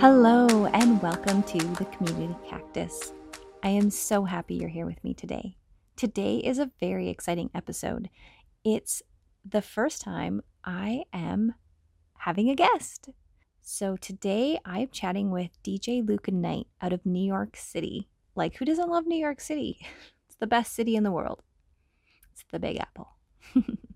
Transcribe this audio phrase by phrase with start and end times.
[0.00, 3.12] Hello, and welcome to the Community Cactus.
[3.62, 5.58] I am so happy you're here with me today.
[5.94, 8.08] Today is a very exciting episode.
[8.64, 9.02] It's
[9.44, 11.52] the first time I am
[12.16, 13.10] having a guest.
[13.60, 18.08] So today I'm chatting with DJ Luca Knight out of New York City.
[18.34, 19.86] Like, who doesn't love New York City?
[20.30, 21.42] It's the best city in the world.
[22.32, 23.18] It's the Big Apple.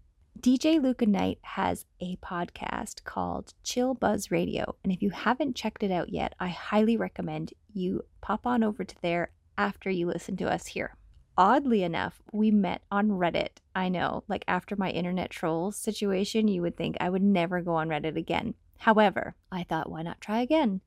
[0.44, 4.76] DJ Luca Knight has a podcast called Chillbuzz Radio.
[4.84, 8.84] And if you haven't checked it out yet, I highly recommend you pop on over
[8.84, 10.96] to there after you listen to us here.
[11.38, 13.62] Oddly enough, we met on Reddit.
[13.74, 17.76] I know, like after my internet trolls situation, you would think I would never go
[17.76, 18.52] on Reddit again.
[18.76, 20.82] However, I thought, why not try again?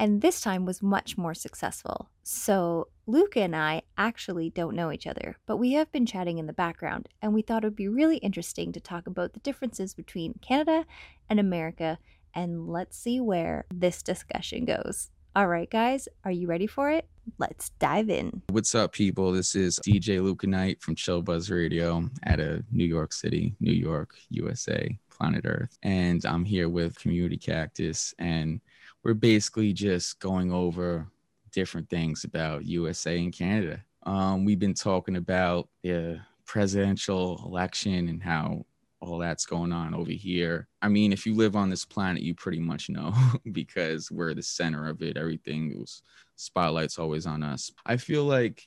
[0.00, 2.08] And this time was much more successful.
[2.22, 6.46] So, Luca and I actually don't know each other, but we have been chatting in
[6.46, 9.92] the background, and we thought it would be really interesting to talk about the differences
[9.92, 10.86] between Canada
[11.28, 11.98] and America,
[12.34, 15.10] and let's see where this discussion goes.
[15.36, 17.06] All right, guys, are you ready for it?
[17.36, 18.40] Let's dive in.
[18.48, 19.32] What's up, people?
[19.32, 24.14] This is DJ Luca Knight from Chillbuzz Radio out of New York City, New York,
[24.30, 25.76] USA, planet Earth.
[25.82, 28.62] And I'm here with Community Cactus and
[29.02, 31.06] we're basically just going over
[31.52, 33.82] different things about USA and Canada.
[34.04, 38.64] Um, we've been talking about the presidential election and how
[39.00, 40.68] all that's going on over here.
[40.82, 43.14] I mean, if you live on this planet, you pretty much know
[43.52, 45.16] because we're the center of it.
[45.16, 46.02] Everything was
[46.36, 47.72] spotlight's always on us.
[47.86, 48.66] I feel like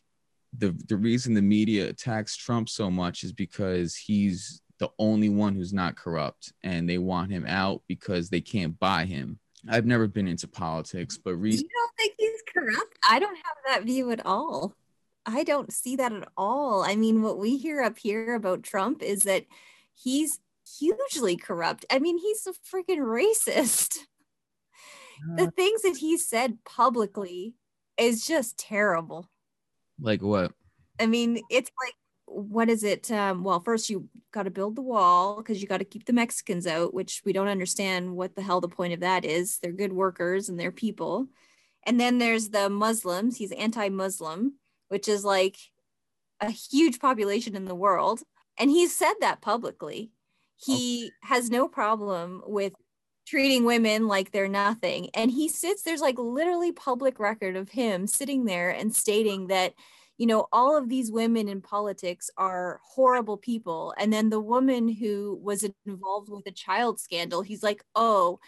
[0.57, 5.55] the the reason the media attacks Trump so much is because he's the only one
[5.55, 9.39] who's not corrupt and they want him out because they can't buy him.
[9.69, 12.97] I've never been into politics, but re- you don't think he's corrupt?
[13.09, 14.75] I don't have that view at all.
[15.25, 16.83] I don't see that at all.
[16.83, 19.45] I mean, what we hear up here about Trump is that
[19.93, 20.39] he's
[20.79, 21.85] hugely corrupt.
[21.89, 23.97] I mean, he's a freaking racist.
[25.31, 27.55] Uh, the things that he said publicly
[27.97, 29.29] is just terrible.
[29.99, 30.51] Like what?
[30.99, 31.93] I mean, it's like
[32.33, 33.11] what is it?
[33.11, 36.13] Um, well, first you got to build the wall because you got to keep the
[36.13, 39.59] Mexicans out, which we don't understand what the hell the point of that is.
[39.59, 41.27] They're good workers and they're people.
[41.85, 43.37] And then there's the Muslims.
[43.37, 44.55] He's anti-Muslim,
[44.89, 45.57] which is like
[46.41, 48.21] a huge population in the world.
[48.57, 50.11] And he said that publicly.
[50.55, 51.27] He oh.
[51.27, 52.73] has no problem with
[53.27, 55.09] treating women like they're nothing.
[55.13, 59.73] And he sits, there's like literally public record of him sitting there and stating that
[60.23, 63.93] you know, all of these women in politics are horrible people.
[63.97, 68.39] And then the woman who was involved with a child scandal, he's like, oh,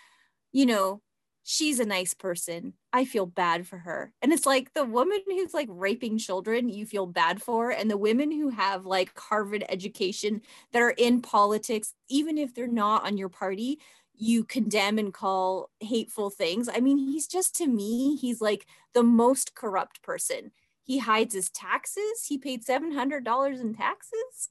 [0.53, 1.01] you know,
[1.43, 2.75] she's a nice person.
[2.93, 4.13] I feel bad for her.
[4.21, 7.71] And it's like the woman who's like raping children, you feel bad for.
[7.71, 12.67] And the women who have like Harvard education that are in politics, even if they're
[12.67, 13.81] not on your party,
[14.13, 16.69] you condemn and call hateful things.
[16.73, 20.51] I mean, he's just to me, he's like the most corrupt person
[20.85, 22.25] he hides his taxes.
[22.27, 24.49] He paid seven hundred dollars in taxes.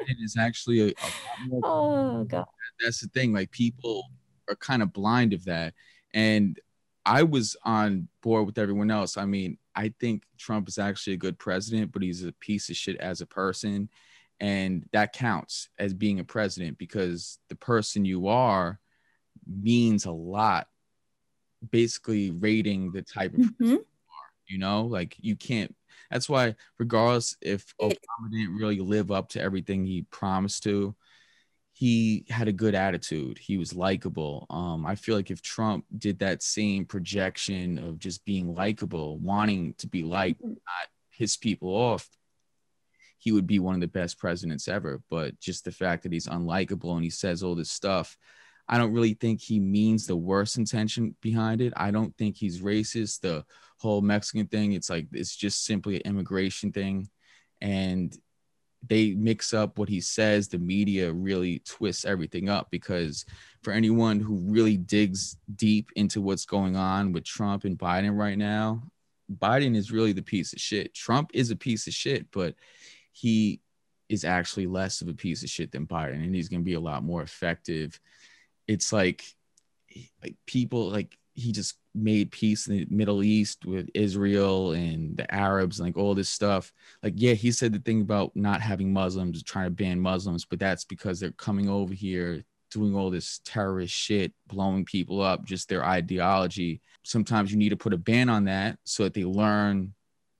[0.00, 0.92] it is actually a, a
[1.62, 2.46] oh god.
[2.82, 3.32] That's the thing.
[3.32, 4.10] Like people
[4.48, 5.74] are kind of blind of that,
[6.12, 6.58] and
[7.06, 9.16] I was on board with everyone else.
[9.16, 12.76] I mean, I think Trump is actually a good president, but he's a piece of
[12.76, 13.88] shit as a person.
[14.40, 18.80] And that counts as being a president because the person you are
[19.46, 20.66] means a lot,
[21.70, 23.76] basically rating the type of mm-hmm
[24.52, 25.74] you know like you can't
[26.10, 30.94] that's why regardless if obama didn't really live up to everything he promised to
[31.72, 36.18] he had a good attitude he was likable um, i feel like if trump did
[36.18, 40.50] that same projection of just being likable wanting to be liked mm-hmm.
[40.50, 40.88] not
[41.18, 42.06] piss people off
[43.18, 46.28] he would be one of the best presidents ever but just the fact that he's
[46.28, 48.18] unlikable and he says all this stuff
[48.68, 51.72] I don't really think he means the worst intention behind it.
[51.76, 53.20] I don't think he's racist.
[53.20, 53.44] The
[53.82, 57.08] whole Mexican thing, it's like it's just simply an immigration thing.
[57.60, 58.16] And
[58.84, 60.48] they mix up what he says.
[60.48, 63.24] The media really twists everything up because
[63.62, 68.38] for anyone who really digs deep into what's going on with Trump and Biden right
[68.38, 68.82] now,
[69.32, 70.94] Biden is really the piece of shit.
[70.94, 72.54] Trump is a piece of shit, but
[73.12, 73.60] he
[74.08, 76.74] is actually less of a piece of shit than Biden, and he's going to be
[76.74, 78.00] a lot more effective
[78.66, 79.24] it's like
[80.22, 85.32] like people like he just made peace in the Middle East with Israel and the
[85.34, 86.72] Arabs, and like all this stuff.
[87.02, 90.58] Like, yeah, he said the thing about not having Muslims, trying to ban Muslims, but
[90.58, 95.68] that's because they're coming over here doing all this terrorist shit, blowing people up, just
[95.68, 96.80] their ideology.
[97.02, 99.92] Sometimes you need to put a ban on that so that they learn,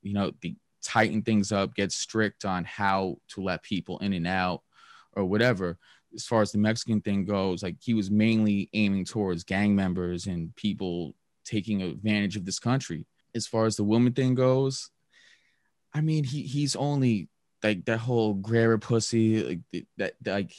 [0.03, 4.27] you know, the tighten things up, get strict on how to let people in and
[4.27, 4.63] out
[5.15, 5.79] or whatever.
[6.15, 10.27] As far as the Mexican thing goes, like he was mainly aiming towards gang members
[10.27, 11.15] and people
[11.45, 13.07] taking advantage of this country.
[13.35, 14.91] As far as the woman thing goes,
[15.95, 17.29] I mean, he he's only
[17.63, 20.53] like that whole grabber pussy, like that, like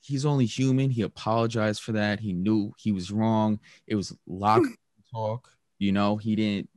[0.00, 0.90] he's only human.
[0.90, 2.20] He apologized for that.
[2.20, 3.60] He knew he was wrong.
[3.86, 5.16] It was locked hmm.
[5.16, 5.48] talk.
[5.78, 6.68] You know, he didn't.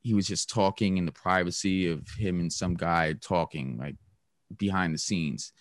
[0.00, 3.96] He was just talking in the privacy of him and some guy talking like
[4.56, 5.52] behind the scenes,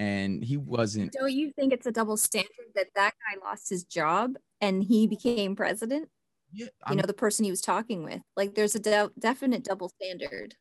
[0.00, 1.12] and he wasn't.
[1.12, 5.06] Don't you think it's a double standard that that guy lost his job and he
[5.06, 6.08] became president?
[6.52, 8.22] Yeah, I'm, you know the person he was talking with.
[8.34, 10.54] Like, there's a de- definite double standard.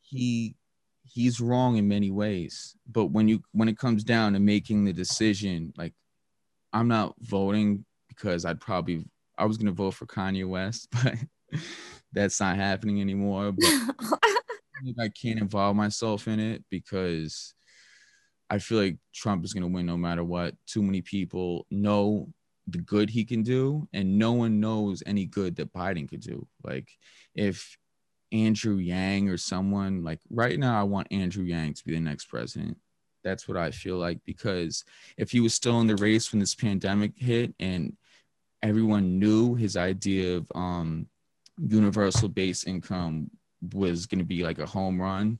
[0.00, 0.56] He
[1.04, 4.92] he's wrong in many ways but when you when it comes down to making the
[4.92, 5.92] decision like
[6.72, 9.04] i'm not voting because i'd probably
[9.36, 11.16] i was going to vote for kanye west but
[12.12, 13.66] that's not happening anymore but
[15.00, 17.52] i can't involve myself in it because
[18.52, 22.28] i feel like trump is going to win no matter what too many people know
[22.68, 26.46] the good he can do and no one knows any good that biden could do
[26.62, 26.88] like
[27.34, 27.76] if
[28.32, 32.26] Andrew Yang or someone like right now, I want Andrew Yang to be the next
[32.26, 32.78] president.
[33.22, 34.84] That's what I feel like because
[35.16, 37.96] if he was still in the race when this pandemic hit and
[38.62, 41.06] everyone knew his idea of um,
[41.58, 43.30] universal base income
[43.74, 45.38] was going to be like a home run,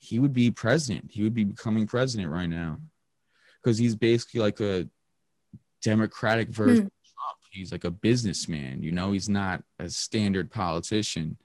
[0.00, 1.10] he would be president.
[1.12, 2.78] He would be becoming president right now
[3.62, 4.88] because he's basically like a
[5.82, 6.86] democratic version hmm.
[6.86, 7.38] of Trump.
[7.52, 11.36] He's like a businessman, you know, he's not a standard politician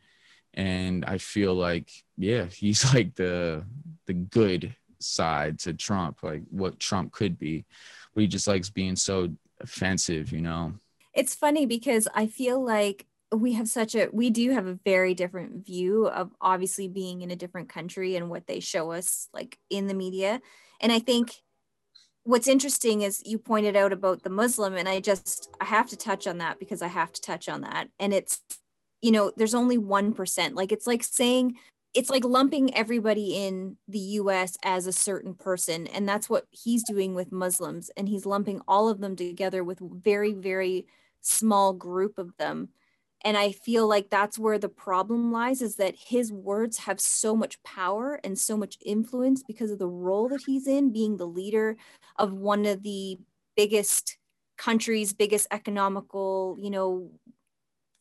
[0.55, 3.63] and I feel like yeah, he's like the
[4.07, 7.65] the good side to Trump, like what Trump could be,
[8.13, 9.29] but he just likes being so
[9.61, 10.73] offensive, you know.
[11.13, 15.13] It's funny because I feel like we have such a we do have a very
[15.13, 19.57] different view of obviously being in a different country and what they show us like
[19.69, 20.41] in the media.
[20.79, 21.33] And I think
[22.23, 25.97] what's interesting is you pointed out about the Muslim and I just I have to
[25.97, 27.89] touch on that because I have to touch on that.
[27.99, 28.41] And it's
[29.01, 30.55] you know, there's only 1%.
[30.55, 31.57] Like it's like saying,
[31.93, 35.85] it's like lumping everybody in the US as a certain person.
[35.87, 37.91] And that's what he's doing with Muslims.
[37.95, 40.87] And he's lumping all of them together with very, very
[41.21, 42.69] small group of them.
[43.25, 47.35] And I feel like that's where the problem lies is that his words have so
[47.35, 51.25] much power and so much influence because of the role that he's in, being the
[51.25, 51.75] leader
[52.17, 53.17] of one of the
[53.57, 54.17] biggest
[54.57, 57.09] countries, biggest economical, you know,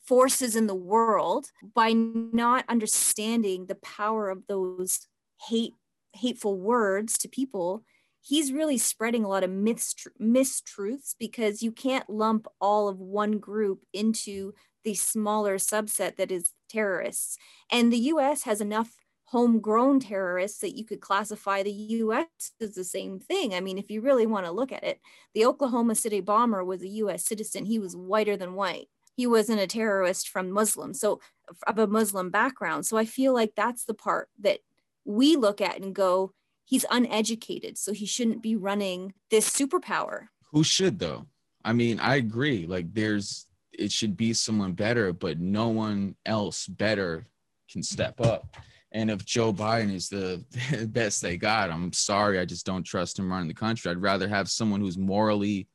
[0.06, 5.09] forces in the world by not understanding the power of those
[5.49, 5.73] hate
[6.12, 7.82] hateful words to people
[8.20, 13.38] he's really spreading a lot of myths mistruths because you can't lump all of one
[13.38, 14.55] group into
[14.85, 17.37] the smaller subset that is terrorists
[17.71, 18.95] and the US has enough
[19.27, 22.27] homegrown terrorists that you could classify the US
[22.61, 23.55] as the same thing.
[23.55, 25.01] I mean, if you really want to look at it,
[25.35, 27.65] the Oklahoma City bomber was a US citizen.
[27.65, 31.21] He was whiter than white he wasn't a terrorist from Muslim, so
[31.67, 32.87] of a Muslim background.
[32.87, 34.61] So I feel like that's the part that
[35.05, 36.33] we look at and go,
[36.65, 40.29] he's uneducated, so he shouldn't be running this superpower.
[40.51, 41.27] Who should though?
[41.65, 42.67] I mean, I agree.
[42.67, 43.47] Like there's
[43.79, 47.26] it should be someone better, but no one else better
[47.71, 48.56] can step up.
[48.93, 50.44] And if Joe Biden is the
[50.91, 53.91] best they got, I'm sorry, I just don't trust him running the country.
[53.91, 55.69] I'd rather have someone who's morally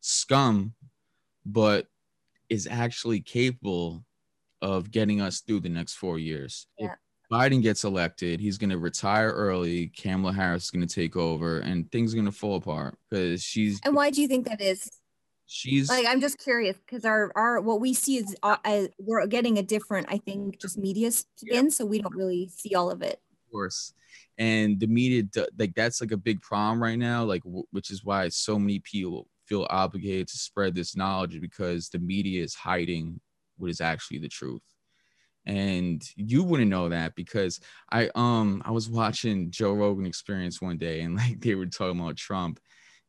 [0.00, 0.72] scum,
[1.44, 1.86] but
[2.48, 4.04] is actually capable
[4.62, 6.66] of getting us through the next four years.
[6.78, 6.92] Yeah.
[6.92, 9.88] If Biden gets elected, he's going to retire early.
[9.88, 13.42] Kamala Harris is going to take over, and things are going to fall apart because
[13.42, 13.80] she's.
[13.84, 14.90] And why do you think that is?
[15.46, 19.26] She's like I'm just curious because our our what we see is uh, uh, we're
[19.26, 21.68] getting a different I think just media spin, yeah.
[21.68, 23.20] so we don't really see all of it.
[23.32, 23.92] Of course,
[24.38, 25.24] and the media
[25.58, 28.78] like that's like a big problem right now, like w- which is why so many
[28.78, 33.20] people feel obligated to spread this knowledge because the media is hiding
[33.58, 34.62] what is actually the truth
[35.46, 40.78] and you wouldn't know that because i um i was watching joe rogan experience one
[40.78, 42.60] day and like they were talking about trump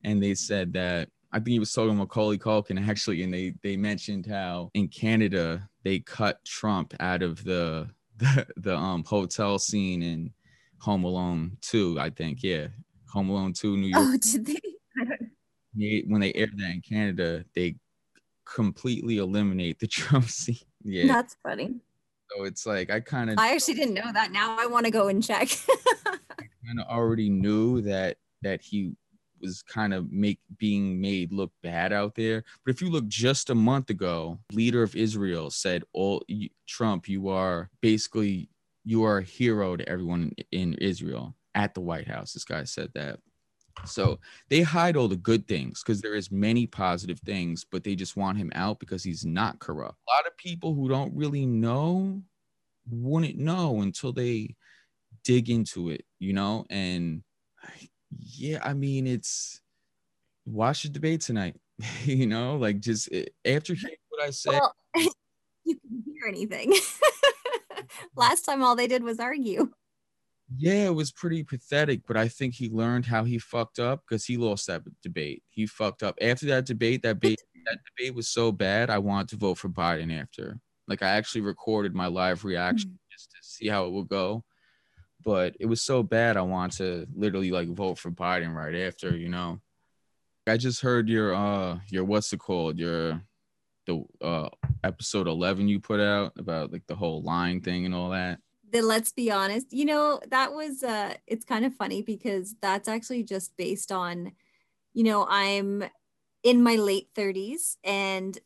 [0.03, 3.53] and they said that i think he was talking about Macaulay Culkin actually and they
[3.61, 9.59] they mentioned how in canada they cut trump out of the the, the um hotel
[9.59, 10.31] scene in
[10.79, 12.67] home alone 2 i think yeah
[13.09, 14.45] home alone 2 new york oh did
[15.75, 17.75] they when they aired that in Canada, they
[18.45, 20.57] completely eliminate the Trump scene.
[20.83, 21.75] Yeah, that's funny.
[22.31, 24.31] So it's like I kind of I actually didn't know that.
[24.31, 25.49] Now I want to go and check.
[26.07, 28.93] I kind of already knew that that he
[29.43, 32.43] was kind of make being made look bad out there.
[32.65, 36.23] But if you look just a month ago, leader of Israel said, "All
[36.67, 38.49] Trump, you are basically
[38.85, 42.89] you are a hero to everyone in Israel." At the White House, this guy said
[42.95, 43.19] that.
[43.85, 44.19] So
[44.49, 48.17] they hide all the good things because there is many positive things, but they just
[48.17, 49.99] want him out because he's not corrupt.
[50.07, 52.23] A lot of people who don't really know
[52.89, 54.55] wouldn't know until they
[55.23, 56.65] dig into it, you know?
[56.69, 57.23] And
[58.19, 59.61] yeah, I mean, it's
[60.45, 61.55] watch the debate tonight,
[62.03, 64.53] you know, like just eh, after hearing what I said.
[64.53, 64.75] Well,
[65.65, 66.73] you can hear anything.
[68.15, 69.69] Last time, all they did was argue.
[70.57, 74.25] Yeah, it was pretty pathetic, but I think he learned how he fucked up because
[74.25, 75.41] he lost that debate.
[75.49, 77.01] He fucked up after that debate.
[77.01, 78.89] That debate, that debate was so bad.
[78.89, 80.59] I wanted to vote for Biden after.
[80.87, 83.11] Like I actually recorded my live reaction mm-hmm.
[83.11, 84.43] just to see how it would go,
[85.23, 86.37] but it was so bad.
[86.37, 89.15] I want to literally like vote for Biden right after.
[89.15, 89.59] You know,
[90.47, 93.21] I just heard your uh your what's it called your
[93.85, 94.49] the uh
[94.83, 98.39] episode 11 you put out about like the whole line thing and all that
[98.71, 102.87] the let's be honest you know that was uh it's kind of funny because that's
[102.87, 104.31] actually just based on
[104.93, 105.83] you know i'm
[106.43, 108.39] in my late 30s and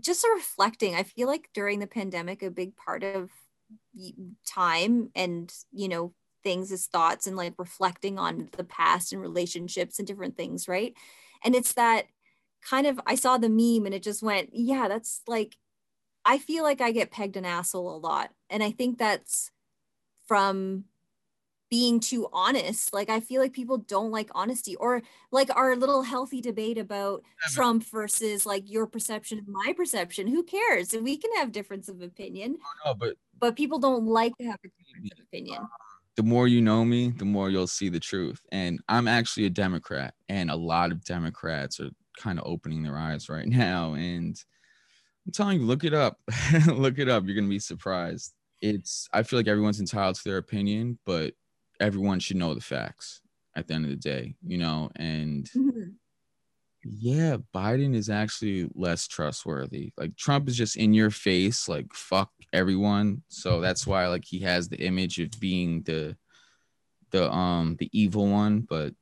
[0.00, 3.30] just reflecting i feel like during the pandemic a big part of
[4.46, 6.12] time and you know
[6.44, 10.94] things as thoughts and like reflecting on the past and relationships and different things right
[11.44, 12.06] and it's that
[12.62, 15.56] kind of I saw the meme and it just went, yeah, that's like
[16.24, 18.30] I feel like I get pegged an asshole a lot.
[18.50, 19.50] And I think that's
[20.26, 20.84] from
[21.70, 22.92] being too honest.
[22.92, 27.22] Like I feel like people don't like honesty or like our little healthy debate about
[27.52, 30.26] Trump versus like your perception of my perception.
[30.26, 30.92] Who cares?
[30.92, 32.56] We can have difference of opinion.
[32.60, 35.62] Oh, no, but but people don't like to have a difference of opinion.
[35.62, 35.66] Uh,
[36.16, 38.40] the more you know me, the more you'll see the truth.
[38.50, 42.98] And I'm actually a Democrat, and a lot of Democrats are kind of opening their
[42.98, 43.94] eyes right now.
[43.94, 44.36] And
[45.26, 46.18] I'm telling you, look it up.
[46.66, 47.24] look it up.
[47.26, 48.34] You're gonna be surprised.
[48.60, 51.34] It's I feel like everyone's entitled to their opinion, but
[51.80, 53.20] everyone should know the facts
[53.54, 55.90] at the end of the day, you know, and mm-hmm.
[56.84, 59.92] yeah, Biden is actually less trustworthy.
[59.96, 63.22] Like Trump is just in your face, like fuck everyone.
[63.28, 66.16] So that's why like he has the image of being the
[67.10, 68.94] the um the evil one, but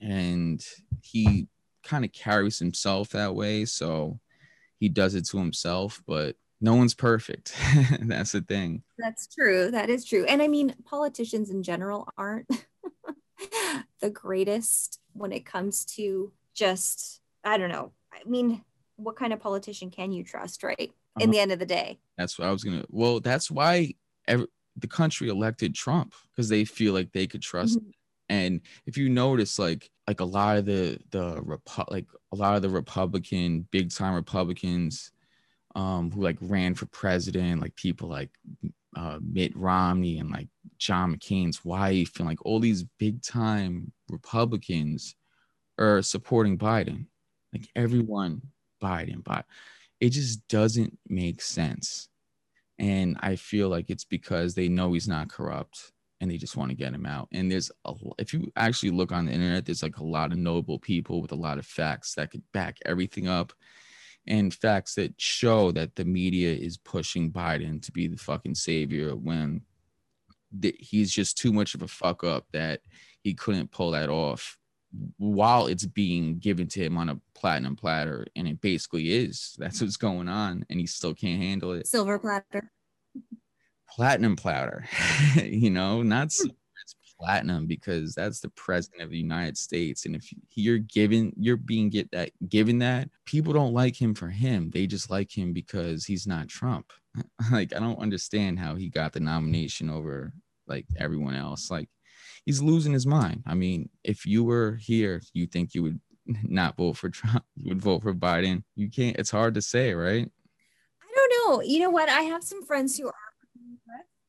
[0.00, 0.64] and
[1.02, 1.48] he
[1.82, 3.64] kind of carries himself that way.
[3.64, 4.20] So
[4.78, 7.54] he does it to himself, but no one's perfect.
[8.00, 8.82] That's the thing.
[8.98, 9.70] That's true.
[9.70, 10.24] That is true.
[10.24, 12.48] And I mean, politicians in general aren't
[14.00, 17.92] the greatest when it comes to just, I don't know.
[18.12, 18.62] I mean,
[18.96, 20.92] what kind of politician can you trust, right?
[21.18, 21.32] In uh-huh.
[21.32, 21.98] the end of the day.
[22.16, 22.86] That's what I was going to.
[22.90, 23.94] Well, that's why
[24.26, 24.46] every,
[24.76, 27.90] the country elected Trump because they feel like they could trust mm-hmm.
[28.28, 32.56] And if you notice, like like a lot of the the Repu- like a lot
[32.56, 35.12] of the Republican big time Republicans
[35.76, 38.30] um, who like ran for president, like people like
[38.96, 45.14] uh, Mitt Romney and like John McCain's wife, and like all these big time Republicans
[45.78, 47.06] are supporting Biden.
[47.52, 48.40] Like everyone,
[48.82, 49.44] Biden, but
[50.00, 52.08] it just doesn't make sense.
[52.78, 56.70] And I feel like it's because they know he's not corrupt and they just want
[56.70, 57.28] to get him out.
[57.32, 60.38] And there's a if you actually look on the internet, there's like a lot of
[60.38, 63.52] notable people with a lot of facts that could back everything up
[64.26, 69.14] and facts that show that the media is pushing Biden to be the fucking savior
[69.14, 69.62] when
[70.78, 72.80] he's just too much of a fuck up that
[73.22, 74.58] he couldn't pull that off
[75.18, 79.54] while it's being given to him on a platinum platter and it basically is.
[79.58, 81.86] That's what's going on and he still can't handle it.
[81.86, 82.70] Silver platter.
[83.90, 84.86] Platinum platter,
[85.36, 86.32] you know, not
[87.18, 90.06] platinum because that's the president of the United States.
[90.06, 94.28] And if you're given, you're being get that given that people don't like him for
[94.28, 94.70] him.
[94.70, 96.92] They just like him because he's not Trump.
[97.52, 100.32] like, I don't understand how he got the nomination over
[100.66, 101.70] like everyone else.
[101.70, 101.88] Like,
[102.44, 103.42] he's losing his mind.
[103.46, 106.00] I mean, if you were here, you think you would
[106.42, 108.62] not vote for Trump, you would vote for Biden.
[108.74, 110.30] You can't, it's hard to say, right?
[111.02, 111.62] I don't know.
[111.62, 112.08] You know what?
[112.08, 113.14] I have some friends who are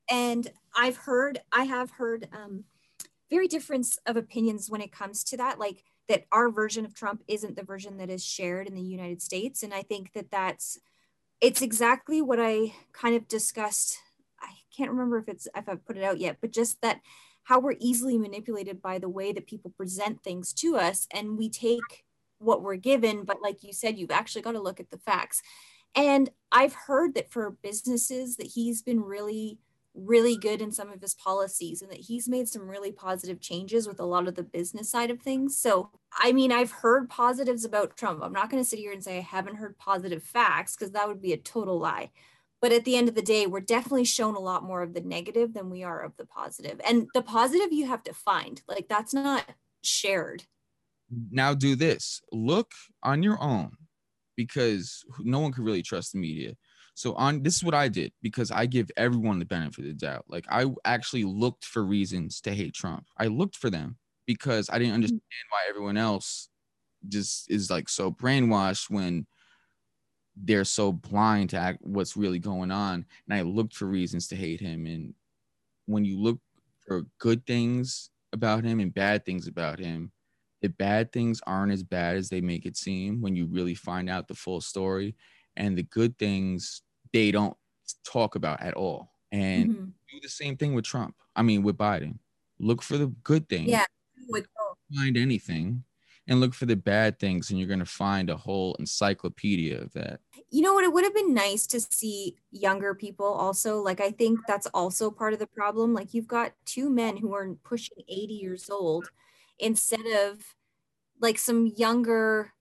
[0.10, 2.63] and I've heard, I have heard um,
[3.30, 7.24] very difference of opinions when it comes to that, like that our version of Trump
[7.28, 9.64] isn't the version that is shared in the United States.
[9.64, 10.80] And I think that that's,
[11.42, 13.98] it's exactly what I kind of discussed.
[14.42, 17.02] I can't remember if it's, if I've put it out yet, but just that
[17.44, 21.08] how we're easily manipulated by the way that people present things to us.
[21.12, 22.06] And we take
[22.40, 25.42] what we're given, but like you said, you've actually got to look at the facts.
[25.96, 29.60] And I've heard that for businesses that he's been really
[29.98, 33.88] really good in some of his policies and that he's made some really positive changes
[33.88, 35.58] with a lot of the business side of things.
[35.58, 38.22] So, I mean, I've heard positives about Trump.
[38.24, 41.08] I'm not going to sit here and say I haven't heard positive facts because that
[41.08, 42.12] would be a total lie.
[42.62, 45.01] But at the end of the day, we're definitely shown a lot more of the
[45.01, 46.80] negative than we are of the positive.
[46.88, 48.62] And the positive you have to find.
[48.68, 49.46] Like, that's not
[49.84, 50.44] shared.
[51.32, 52.22] Now do this.
[52.32, 52.72] Look
[53.04, 53.72] on your own
[54.36, 56.54] because no one can really trust the media.
[56.98, 59.94] So on this is what I did because I give everyone the benefit of the
[59.94, 60.25] doubt.
[60.27, 63.06] Like I actually looked for reasons to hate Trump.
[63.16, 64.96] I looked for them because I didn't mm-hmm.
[64.96, 66.50] understand why everyone else
[67.08, 69.27] just is like so brainwashed when
[70.36, 73.06] they're so blind to act, what's really going on.
[73.30, 74.88] And I looked for reasons to hate him.
[74.88, 75.13] And
[75.86, 76.39] when you look
[76.88, 80.12] for good things about him and bad things about him,
[80.63, 84.10] the bad things aren't as bad as they make it seem when you really find
[84.10, 85.16] out the full story.
[85.56, 86.82] And the good things
[87.18, 87.58] they don't
[88.06, 89.12] talk about at all.
[89.32, 89.86] And mm-hmm.
[90.12, 91.16] do the same thing with Trump.
[91.36, 92.20] I mean, with Biden.
[92.60, 93.70] Look for the good things.
[93.70, 93.86] Yeah.
[94.96, 95.84] Find anything
[96.30, 99.92] and look for the bad things, and you're going to find a whole encyclopedia of
[99.94, 100.20] that.
[100.50, 100.84] You know what?
[100.84, 103.82] It would have been nice to see younger people also.
[103.82, 105.94] Like, I think that's also part of the problem.
[105.94, 109.10] Like, you've got two men who are pushing 80 years old
[109.60, 110.56] instead of
[111.20, 112.54] like some younger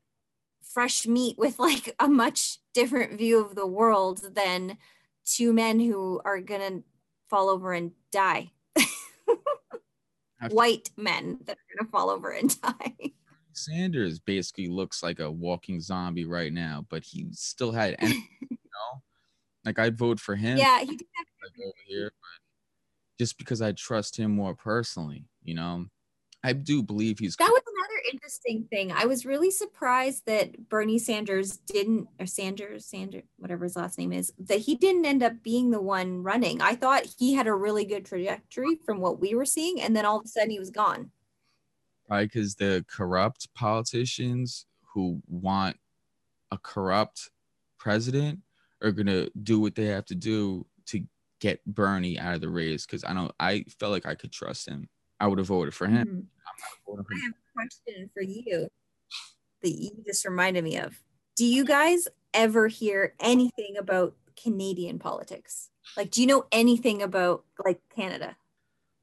[0.62, 4.76] fresh meat with like a much different view of the world than
[5.24, 6.82] two men who are gonna
[7.30, 8.52] fall over and die.
[10.50, 12.94] White men that are gonna fall over and die.
[13.54, 18.48] Sanders basically looks like a walking zombie right now, but he still had energy, you
[18.50, 19.02] know.
[19.64, 20.58] Like I'd vote for him.
[20.58, 25.24] Yeah, he did have like over here, but just because I trust him more personally,
[25.42, 25.86] you know.
[26.44, 27.62] I do believe he's that was
[28.10, 28.92] interesting thing.
[28.92, 34.12] I was really surprised that Bernie Sanders didn't or Sanders, Sanders, whatever his last name
[34.12, 36.60] is, that he didn't end up being the one running.
[36.60, 40.04] I thought he had a really good trajectory from what we were seeing, and then
[40.04, 41.10] all of a sudden he was gone.
[42.08, 45.76] Right, because the corrupt politicians who want
[46.50, 47.30] a corrupt
[47.78, 48.40] president
[48.82, 51.04] are gonna do what they have to do to
[51.40, 52.86] get Bernie out of the race.
[52.86, 54.88] Because I know I felt like I could trust him.
[55.18, 56.06] I would have voted for him.
[56.06, 56.20] Mm-hmm.
[56.88, 58.68] I have a question for you
[59.62, 61.00] that you just reminded me of.
[61.36, 65.70] Do you guys ever hear anything about Canadian politics?
[65.96, 68.36] Like, do you know anything about like Canada?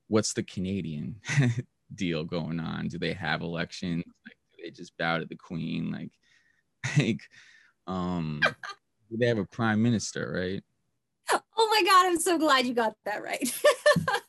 [0.08, 1.16] What's the Canadian
[1.96, 2.88] deal going on?
[2.88, 4.04] Do they have elections?
[4.26, 5.92] Like, do they just bow to the Queen?
[5.92, 6.12] Like,
[6.98, 7.22] like,
[7.88, 8.42] um,
[9.12, 10.32] do they have a prime minister?
[10.36, 10.64] Right?
[11.56, 12.06] Oh my God!
[12.08, 13.52] I'm so glad you got that right.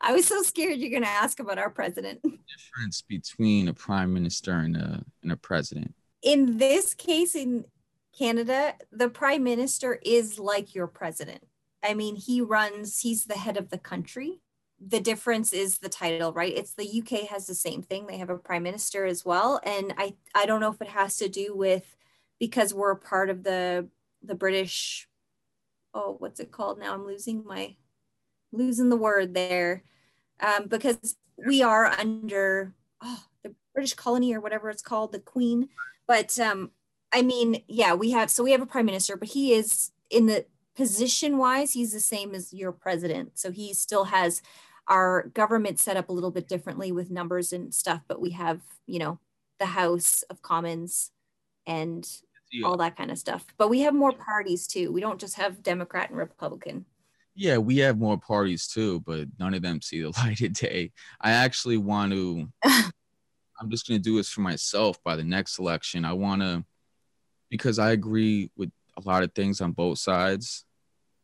[0.00, 2.22] I was so scared you're going to ask about our president.
[2.22, 5.94] Difference between a prime minister and a and a president.
[6.22, 7.64] In this case, in
[8.16, 11.44] Canada, the prime minister is like your president.
[11.82, 13.00] I mean, he runs.
[13.00, 14.40] He's the head of the country.
[14.84, 16.54] The difference is the title, right?
[16.54, 18.06] It's the UK has the same thing.
[18.06, 21.16] They have a prime minister as well, and I I don't know if it has
[21.18, 21.96] to do with
[22.38, 23.88] because we're part of the
[24.22, 25.08] the British.
[25.94, 26.92] Oh, what's it called now?
[26.92, 27.76] I'm losing my
[28.56, 29.82] losing the word there
[30.40, 35.68] um, because we are under oh, the British colony or whatever it's called, the Queen.
[36.06, 36.70] But um,
[37.12, 40.26] I mean, yeah, we have so we have a prime minister, but he is in
[40.26, 43.38] the position wise, he's the same as your president.
[43.38, 44.42] So he still has
[44.88, 48.60] our government set up a little bit differently with numbers and stuff, but we have,
[48.86, 49.18] you know,
[49.58, 51.10] the House of Commons
[51.66, 52.06] and
[52.64, 53.44] all that kind of stuff.
[53.58, 54.92] But we have more parties too.
[54.92, 56.84] We don't just have Democrat and Republican.
[57.38, 60.92] Yeah, we have more parties too, but none of them see the light of day.
[61.20, 62.48] I actually want to.
[63.58, 66.04] I'm just going to do this for myself by the next election.
[66.04, 66.64] I want to,
[67.48, 70.64] because I agree with a lot of things on both sides,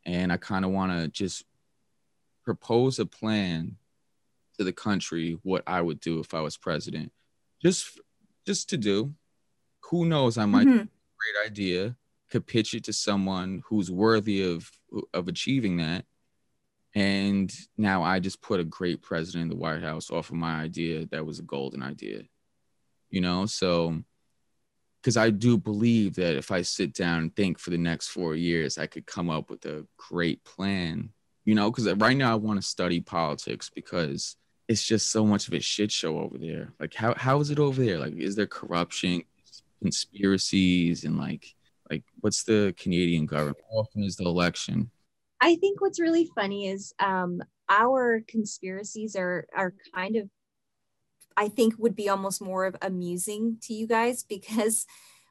[0.06, 1.44] and I kind of want to just
[2.42, 3.76] propose a plan
[4.58, 7.12] to the country what I would do if I was president.
[7.62, 8.00] Just,
[8.46, 9.14] just to do.
[9.90, 10.38] Who knows?
[10.38, 10.76] I might mm-hmm.
[10.78, 11.96] great idea
[12.32, 14.70] could pitch it to someone who's worthy of
[15.12, 16.04] of achieving that.
[16.94, 20.60] And now i just put a great president in the white house off of my
[20.60, 22.22] idea that was a golden idea
[23.08, 23.46] you know?
[23.46, 24.02] So
[25.00, 28.34] because i do believe that if i sit down and think for the next four
[28.34, 31.10] years i could come up with a great plan
[31.44, 31.70] you know?
[31.70, 34.36] Because right now i want to study politics because
[34.68, 36.72] it's just so much of a shit show over there.
[36.78, 37.98] Like how, how is it over there?
[37.98, 39.24] Like is there corruption
[39.80, 41.54] conspiracies and like
[41.92, 43.58] like, what's the Canadian government?
[43.70, 44.90] How often is the election?
[45.40, 50.28] I think what's really funny is um, our conspiracies are are kind of,
[51.36, 54.86] I think, would be almost more of amusing to you guys because,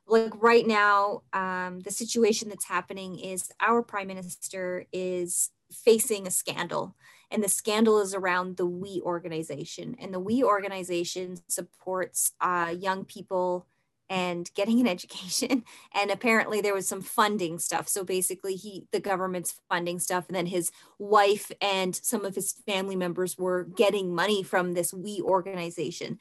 [0.08, 6.32] like right now, um, the situation that's happening is our prime minister is facing a
[6.32, 6.96] scandal
[7.32, 13.06] and the scandal is around the WE organization and the WE organization supports uh, young
[13.06, 13.66] people
[14.12, 15.64] and getting an education
[15.96, 17.88] and apparently there was some funding stuff.
[17.88, 20.70] So basically he the government's funding stuff and then his
[21.00, 26.20] wife and some of his family members were getting money from this WE organization.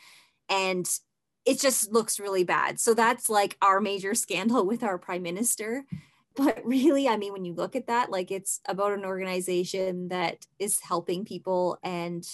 [0.48, 0.88] And
[1.44, 2.79] it just looks really bad.
[2.79, 5.85] So that's like our major scandal with our prime minister.
[6.37, 10.46] But really i mean when you look at that like it's about an organization that
[10.61, 12.24] is helping people and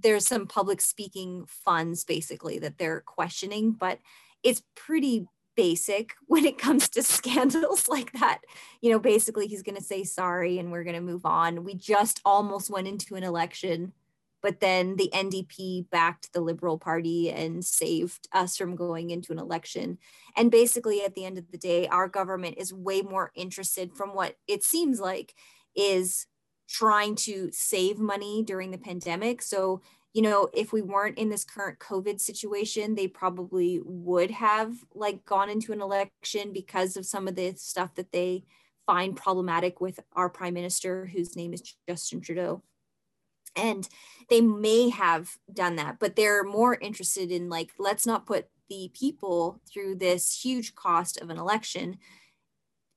[0.00, 3.72] there's some public speaking funds basically that they're questioning.
[3.72, 3.98] But
[4.42, 8.40] it's pretty basic when it comes to scandals like that
[8.80, 11.74] you know basically he's going to say sorry and we're going to move on we
[11.74, 13.92] just almost went into an election
[14.42, 19.38] but then the NDP backed the Liberal Party and saved us from going into an
[19.38, 19.98] election.
[20.36, 24.14] And basically, at the end of the day, our government is way more interested, from
[24.14, 25.34] what it seems like,
[25.76, 26.26] is
[26.68, 29.42] trying to save money during the pandemic.
[29.42, 29.80] So,
[30.12, 35.24] you know, if we weren't in this current COVID situation, they probably would have like
[35.24, 38.44] gone into an election because of some of the stuff that they
[38.86, 42.62] find problematic with our prime minister, whose name is Justin Trudeau.
[43.56, 43.88] And
[44.28, 48.90] they may have done that but they're more interested in like let's not put the
[48.98, 51.98] people through this huge cost of an election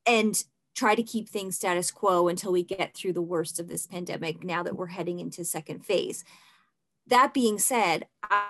[0.06, 3.86] and try to keep things status quo until we get through the worst of this
[3.86, 6.24] pandemic now that we're heading into second phase
[7.06, 8.06] that being said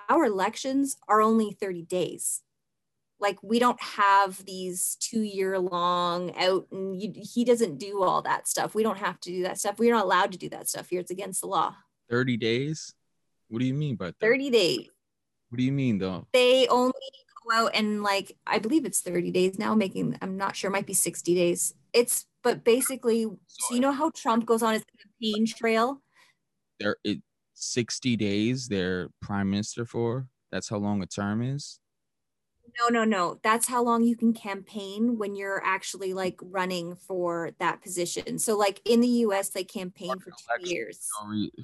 [0.08, 2.42] our elections are only 30 days
[3.18, 8.22] like we don't have these two year long out and you, he doesn't do all
[8.22, 10.68] that stuff we don't have to do that stuff we're not allowed to do that
[10.68, 11.74] stuff here it's against the law
[12.10, 12.94] 30 days?
[13.48, 14.88] What do you mean by 30, 30 days?
[15.48, 16.26] What do you mean though?
[16.32, 16.92] They only
[17.44, 20.86] go out and like I believe it's 30 days now, making I'm not sure, might
[20.86, 21.74] be 60 days.
[21.92, 24.84] It's but basically, so, so you know how Trump goes on his
[25.20, 26.02] campaign trail?
[26.80, 27.22] There it
[27.56, 30.28] 60 days they're prime minister for.
[30.52, 31.80] That's how long a term is.
[32.78, 33.40] No, no, no.
[33.42, 38.38] That's how long you can campaign when you're actually like running for that position.
[38.38, 41.08] So, like in the US, they campaign for two years.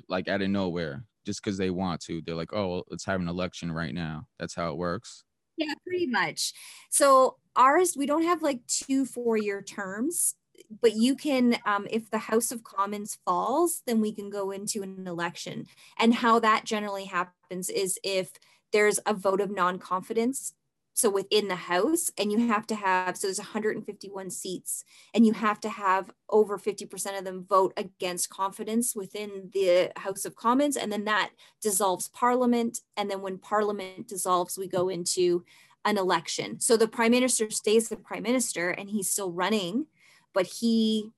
[0.09, 2.23] Like out of nowhere, just because they want to.
[2.25, 4.27] They're like, oh, well, let's have an election right now.
[4.39, 5.25] That's how it works.
[5.57, 6.55] Yeah, pretty much.
[6.91, 10.35] So, ours, we don't have like two four year terms,
[10.81, 14.83] but you can, um, if the House of Commons falls, then we can go into
[14.83, 15.67] an election.
[15.99, 18.33] And how that generally happens is if
[18.73, 20.55] there's a vote of non confidence
[20.95, 25.33] so within the house and you have to have so there's 151 seats and you
[25.33, 30.77] have to have over 50% of them vote against confidence within the house of commons
[30.77, 35.45] and then that dissolves parliament and then when parliament dissolves we go into
[35.85, 39.87] an election so the prime minister stays the prime minister and he's still running
[40.35, 41.11] but he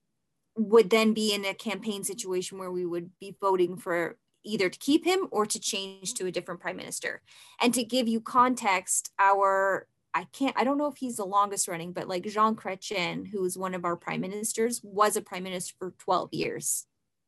[0.57, 4.79] would then be in a campaign situation where we would be voting for either to
[4.79, 7.21] keep him or to change to a different prime minister.
[7.59, 11.67] And to give you context, our I can't I don't know if he's the longest
[11.67, 15.43] running, but like Jean Chrétien, who was one of our prime ministers, was a prime
[15.43, 16.85] minister for 12 years.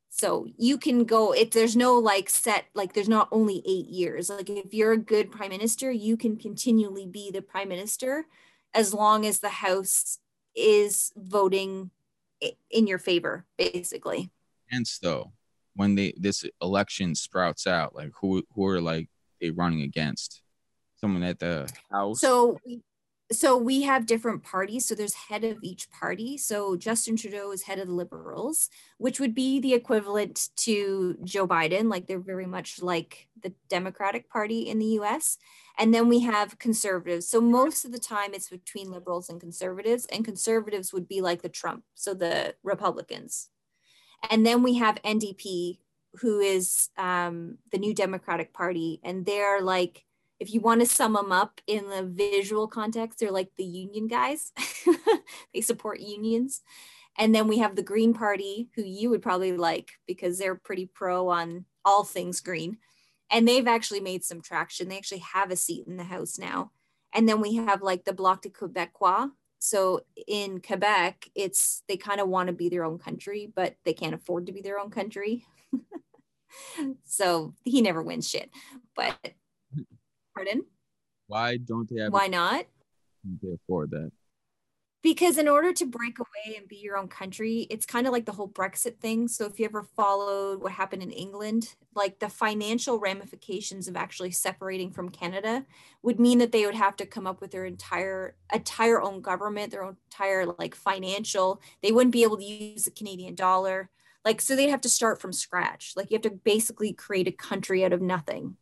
[0.10, 4.30] So you can go if there's no like set like there's not only 8 years.
[4.30, 8.26] Like if you're a good prime minister, you can continually be the prime minister
[8.73, 10.19] as long as the house
[10.58, 11.91] is voting
[12.72, 14.32] in your favor basically.
[14.70, 15.32] Hence though,
[15.76, 20.41] when they this election sprouts out, like who who are like they running against?
[21.00, 22.20] Someone at the house.
[22.20, 22.58] So
[23.31, 26.37] so we have different parties so there's head of each party.
[26.37, 31.47] So justin trudeau is head of the liberals which would be the equivalent to joe
[31.47, 35.37] biden like they're very much like the democratic party in the us
[35.77, 37.29] and then we have conservatives.
[37.29, 41.41] So most of the time it's between liberals and conservatives and conservatives would be like
[41.41, 43.49] the trump so the republicans.
[44.29, 45.77] And then we have NDP,
[46.15, 50.03] who is um, the New Democratic Party, and they're like,
[50.39, 54.08] if you want to sum them up in the visual context, they're like the union
[54.08, 54.52] guys.
[55.54, 56.62] they support unions.
[57.17, 60.86] And then we have the Green Party, who you would probably like because they're pretty
[60.86, 62.78] pro on all things green.
[63.32, 64.88] And they've actually made some traction.
[64.88, 66.71] They actually have a seat in the House now.
[67.13, 72.19] And then we have like the Bloc de Québécois, so in Quebec, it's they kind
[72.19, 74.91] of want to be their own country, but they can't afford to be their own
[74.91, 75.45] country.
[77.06, 78.52] so he never wins shit.
[78.95, 79.17] But
[80.47, 80.65] pardon?
[81.27, 82.65] Why don't they have why not?
[83.41, 84.12] They afford that?
[85.03, 88.25] Because in order to break away and be your own country it's kind of like
[88.25, 89.27] the whole brexit thing.
[89.27, 94.31] So if you ever followed what happened in england like the financial ramifications of actually
[94.31, 95.65] separating from canada
[96.03, 99.71] would mean that they would have to come up with their entire entire own government
[99.71, 101.62] their own entire like financial.
[101.81, 103.89] They wouldn't be able to use the canadian dollar.
[104.23, 105.93] Like so they'd have to start from scratch.
[105.95, 108.57] Like you have to basically create a country out of nothing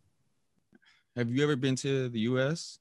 [1.15, 2.79] have you ever been to the us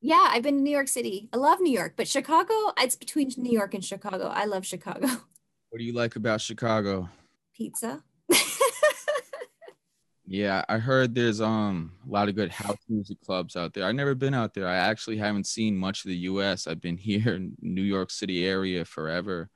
[0.00, 1.28] Yeah, I've been to New York City.
[1.32, 4.26] I love New York, but Chicago, it's between New York and Chicago.
[4.26, 5.08] I love Chicago.
[5.70, 7.08] What do you like about Chicago?
[7.56, 8.02] Pizza.
[10.26, 13.84] Yeah, I heard there's um a lot of good house music clubs out there.
[13.84, 14.66] I've never been out there.
[14.66, 16.66] I actually haven't seen much of the US.
[16.66, 19.50] I've been here in New York City area forever.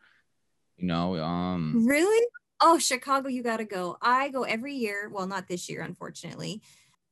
[0.77, 2.27] You know, um Really?
[2.61, 3.99] Oh, Chicago, you got to go.
[4.01, 5.11] I go every year.
[5.13, 6.63] Well, not this year, unfortunately.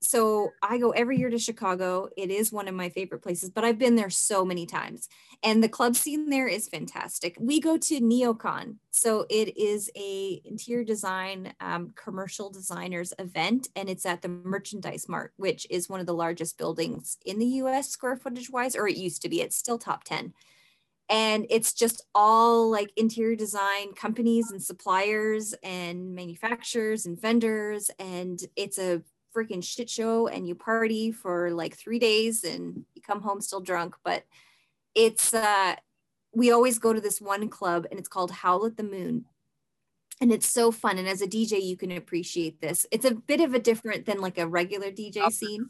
[0.05, 2.09] So I go every year to Chicago.
[2.17, 5.09] It is one of my favorite places, but I've been there so many times.
[5.43, 7.37] And the club scene there is fantastic.
[7.41, 8.77] We go to NeoCon.
[8.91, 15.09] So it is a interior design um, commercial designers event, and it's at the Merchandise
[15.09, 18.87] Mart, which is one of the largest buildings in the US square footage wise, or
[18.87, 19.41] it used to be.
[19.41, 20.35] It's still top 10
[21.11, 28.41] and it's just all like interior design companies and suppliers and manufacturers and vendors and
[28.57, 29.03] it's a
[29.35, 33.61] freaking shit show and you party for like three days and you come home still
[33.61, 33.97] drunk.
[34.05, 34.25] But
[34.95, 35.77] it's, uh,
[36.35, 39.25] we always go to this one club and it's called Howl at the Moon.
[40.21, 40.99] And it's so fun.
[40.99, 42.87] And as a DJ, you can appreciate this.
[42.91, 45.69] It's a bit of a different than like a regular DJ scene.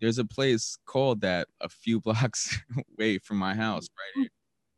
[0.00, 2.58] There's a place called that a few blocks
[2.98, 4.28] away from my house, right?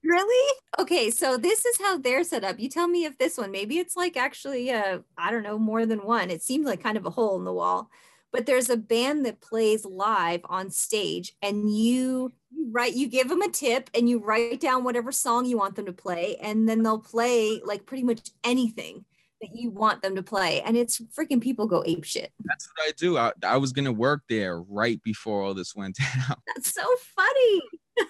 [0.04, 0.54] Really?
[0.78, 2.58] Okay, so this is how they're set up.
[2.58, 5.87] You tell me if this one, maybe it's like actually, uh, I don't know, more
[5.87, 6.30] than one.
[6.30, 7.88] It seems like kind of a hole in the wall
[8.32, 12.32] but there's a band that plays live on stage and you
[12.70, 15.86] write you give them a tip and you write down whatever song you want them
[15.86, 19.04] to play and then they'll play like pretty much anything
[19.40, 22.32] that you want them to play and it's freaking people go ape shit.
[22.44, 23.18] That's what i do.
[23.18, 26.36] I, I was gonna work there right before all this went down.
[26.46, 26.84] That's so
[27.16, 27.62] funny.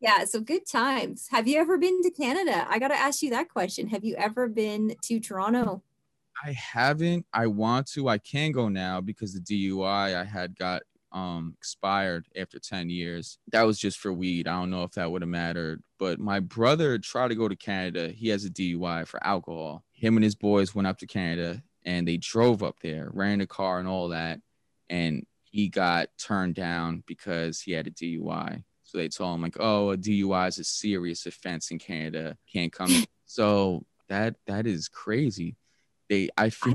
[0.00, 1.28] Yeah so good times.
[1.30, 2.66] Have you ever been to canada?
[2.68, 3.88] I gotta ask you that question.
[3.88, 5.82] Have you ever been to toronto
[6.42, 7.26] I haven't.
[7.32, 8.08] I want to.
[8.08, 13.38] I can go now because the DUI I had got um expired after 10 years.
[13.52, 14.48] That was just for weed.
[14.48, 15.82] I don't know if that would have mattered.
[15.98, 18.08] But my brother tried to go to Canada.
[18.08, 19.84] He has a DUI for alcohol.
[19.92, 23.46] Him and his boys went up to Canada and they drove up there, ran a
[23.46, 24.40] car and all that.
[24.90, 28.64] And he got turned down because he had a DUI.
[28.82, 32.36] So they told him like, oh, a DUI is a serious offense in Canada.
[32.52, 33.04] Can't come.
[33.26, 35.56] So that that is crazy
[36.08, 36.74] they I feel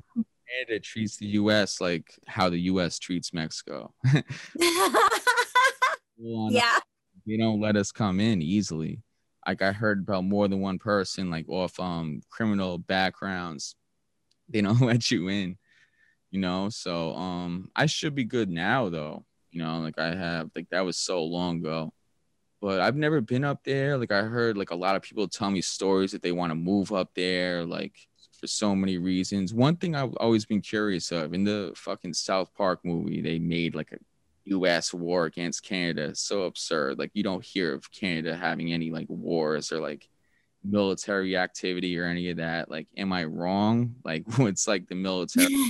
[0.49, 3.93] Canada treats the US like how the US treats Mexico.
[6.17, 6.79] yeah.
[7.27, 9.01] They don't let us come in easily.
[9.47, 13.75] Like I heard about more than one person like off um criminal backgrounds.
[14.49, 15.57] They don't let you in,
[16.31, 16.69] you know.
[16.69, 19.25] So um I should be good now though.
[19.51, 21.93] You know, like I have like that was so long ago.
[22.61, 23.97] But I've never been up there.
[23.97, 26.55] Like I heard like a lot of people tell me stories that they want to
[26.55, 27.65] move up there.
[27.65, 27.95] Like
[28.39, 29.53] for so many reasons.
[29.53, 33.75] One thing I've always been curious of in the fucking South Park movie, they made
[33.75, 33.97] like a
[34.45, 36.15] US war against Canada.
[36.15, 36.97] So absurd.
[36.97, 40.07] Like you don't hear of Canada having any like wars or like
[40.63, 42.69] military activity or any of that.
[42.69, 43.95] Like, am I wrong?
[44.03, 45.53] Like what's like the military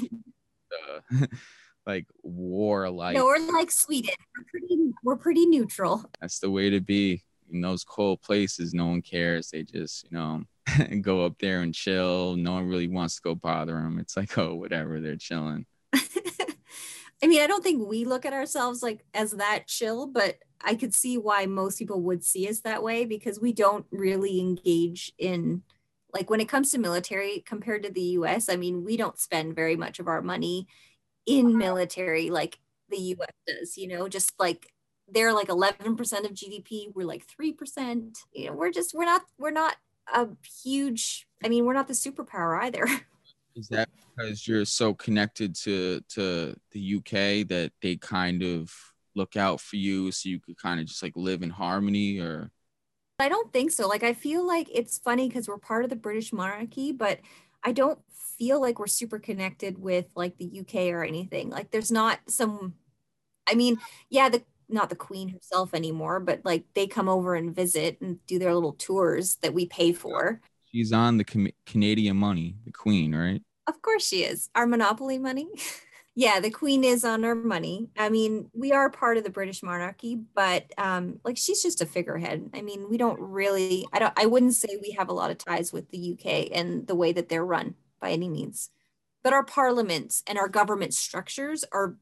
[0.71, 1.25] uh,
[1.85, 4.13] like war like No, we're like Sweden.
[4.37, 6.05] We're pretty we're pretty neutral.
[6.21, 7.23] That's the way to be.
[7.51, 9.49] In those cold places, no one cares.
[9.49, 10.43] They just, you know,
[11.01, 12.35] go up there and chill.
[12.35, 13.99] No one really wants to go bother them.
[13.99, 15.65] It's like, oh, whatever, they're chilling.
[17.21, 20.75] I mean, I don't think we look at ourselves like as that chill, but I
[20.75, 25.13] could see why most people would see us that way because we don't really engage
[25.17, 25.63] in
[26.13, 29.55] like when it comes to military compared to the US, I mean, we don't spend
[29.55, 30.67] very much of our money
[31.25, 31.57] in uh-huh.
[31.57, 32.57] military like
[32.89, 34.71] the US does, you know, just like
[35.11, 35.89] they're like 11%
[36.25, 38.17] of GDP, we're like 3%.
[38.33, 39.75] You know, we're just we're not we're not
[40.13, 40.27] a
[40.63, 42.85] huge i mean we're not the superpower either.
[43.55, 47.11] Is that because you're so connected to to the uk
[47.49, 48.71] that they kind of
[49.15, 52.51] look out for you so you could kind of just like live in harmony or?
[53.21, 53.87] I don't think so.
[53.87, 57.19] Like i feel like it's funny because we're part of the british monarchy but
[57.63, 57.99] i don't
[58.37, 61.49] feel like we're super connected with like the uk or anything.
[61.49, 62.75] Like there's not some
[63.47, 63.77] i mean
[64.09, 68.25] yeah the not the queen herself anymore, but like they come over and visit and
[68.27, 70.41] do their little tours that we pay for.
[70.71, 73.41] She's on the com- Canadian money, the queen, right?
[73.67, 74.49] Of course she is.
[74.55, 75.47] Our monopoly money.
[76.15, 77.89] yeah, the queen is on our money.
[77.97, 81.85] I mean, we are part of the British monarchy, but um like she's just a
[81.85, 82.49] figurehead.
[82.53, 85.37] I mean, we don't really I don't I wouldn't say we have a lot of
[85.37, 88.69] ties with the UK and the way that they're run by any means.
[89.23, 91.97] But our parliaments and our government structures are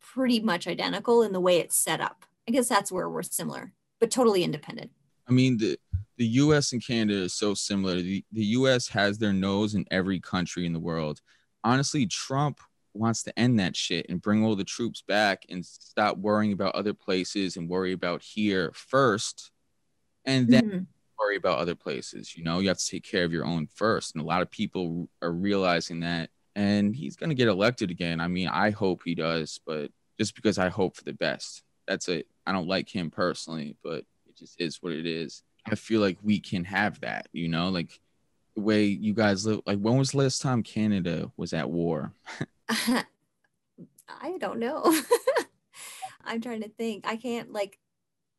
[0.00, 2.24] pretty much identical in the way it's set up.
[2.48, 4.90] I guess that's where we're similar, but totally independent.
[5.28, 5.78] I mean, the
[6.16, 6.72] the U.S.
[6.72, 7.96] and Canada is so similar.
[7.96, 8.88] The the U.S.
[8.88, 11.20] has their nose in every country in the world.
[11.62, 12.60] Honestly, Trump
[12.94, 16.74] wants to end that shit and bring all the troops back and stop worrying about
[16.74, 19.50] other places and worry about here first
[20.24, 20.78] and then mm-hmm.
[21.18, 24.14] worry about other places you know you have to take care of your own first
[24.14, 28.20] and a lot of people are realizing that and he's going to get elected again.
[28.20, 31.62] I mean i hope he does but just because i hope for the best.
[31.86, 32.26] That's it.
[32.46, 35.42] I don't like him personally but it just is what it is.
[35.66, 38.00] I feel like we can have that you know like
[38.54, 42.12] the way you guys live like when was the last time canada was at war?
[44.08, 44.94] I don't know.
[46.24, 47.06] I'm trying to think.
[47.06, 47.78] I can't like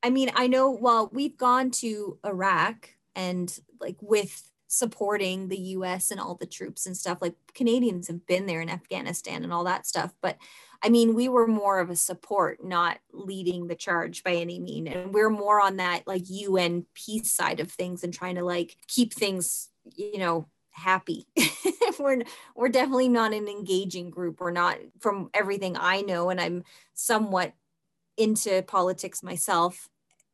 [0.01, 6.11] I mean, I know well, we've gone to Iraq and like with supporting the US
[6.11, 7.17] and all the troops and stuff.
[7.21, 10.37] Like Canadians have been there in Afghanistan and all that stuff, but
[10.81, 14.87] I mean, we were more of a support, not leading the charge by any mean.
[14.87, 18.77] And we're more on that like UN peace side of things and trying to like
[18.87, 21.25] keep things, you know, happy.
[21.99, 22.21] we're
[22.55, 24.39] we're definitely not an engaging group.
[24.39, 27.53] We're not from everything I know and I'm somewhat
[28.17, 29.89] into politics myself.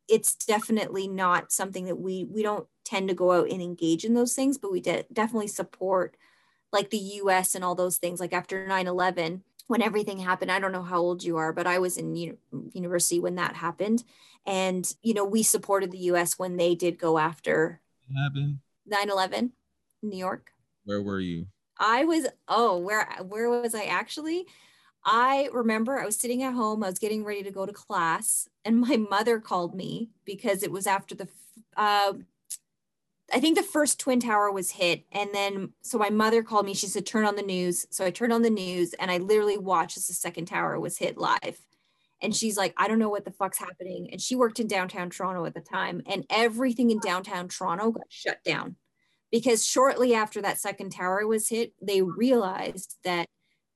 [0.08, 4.14] It's definitely not something that we we don't tend to go out and engage in
[4.14, 6.16] those things, but we de- definitely support
[6.72, 10.52] like the US and all those things like after 9/11 when everything happened.
[10.52, 12.38] I don't know how old you are, but I was in u-
[12.72, 14.04] university when that happened
[14.46, 17.80] and you know, we supported the US when they did go after
[18.86, 19.52] 9/11
[20.02, 20.52] New York.
[20.84, 21.46] Where were you?
[21.78, 24.46] I was oh, where where was I actually?
[25.06, 28.48] I remember I was sitting at home, I was getting ready to go to class,
[28.64, 31.28] and my mother called me because it was after the
[31.76, 32.14] uh,
[33.32, 35.04] I think the first twin tower was hit.
[35.12, 36.74] And then so my mother called me.
[36.74, 37.86] She said, turn on the news.
[37.90, 40.98] So I turned on the news and I literally watched as the second tower was
[40.98, 41.58] hit live.
[42.22, 44.08] And she's like, I don't know what the fuck's happening.
[44.10, 46.02] And she worked in downtown Toronto at the time.
[46.06, 48.76] And everything in downtown Toronto got shut down
[49.30, 53.26] because shortly after that second tower was hit, they realized that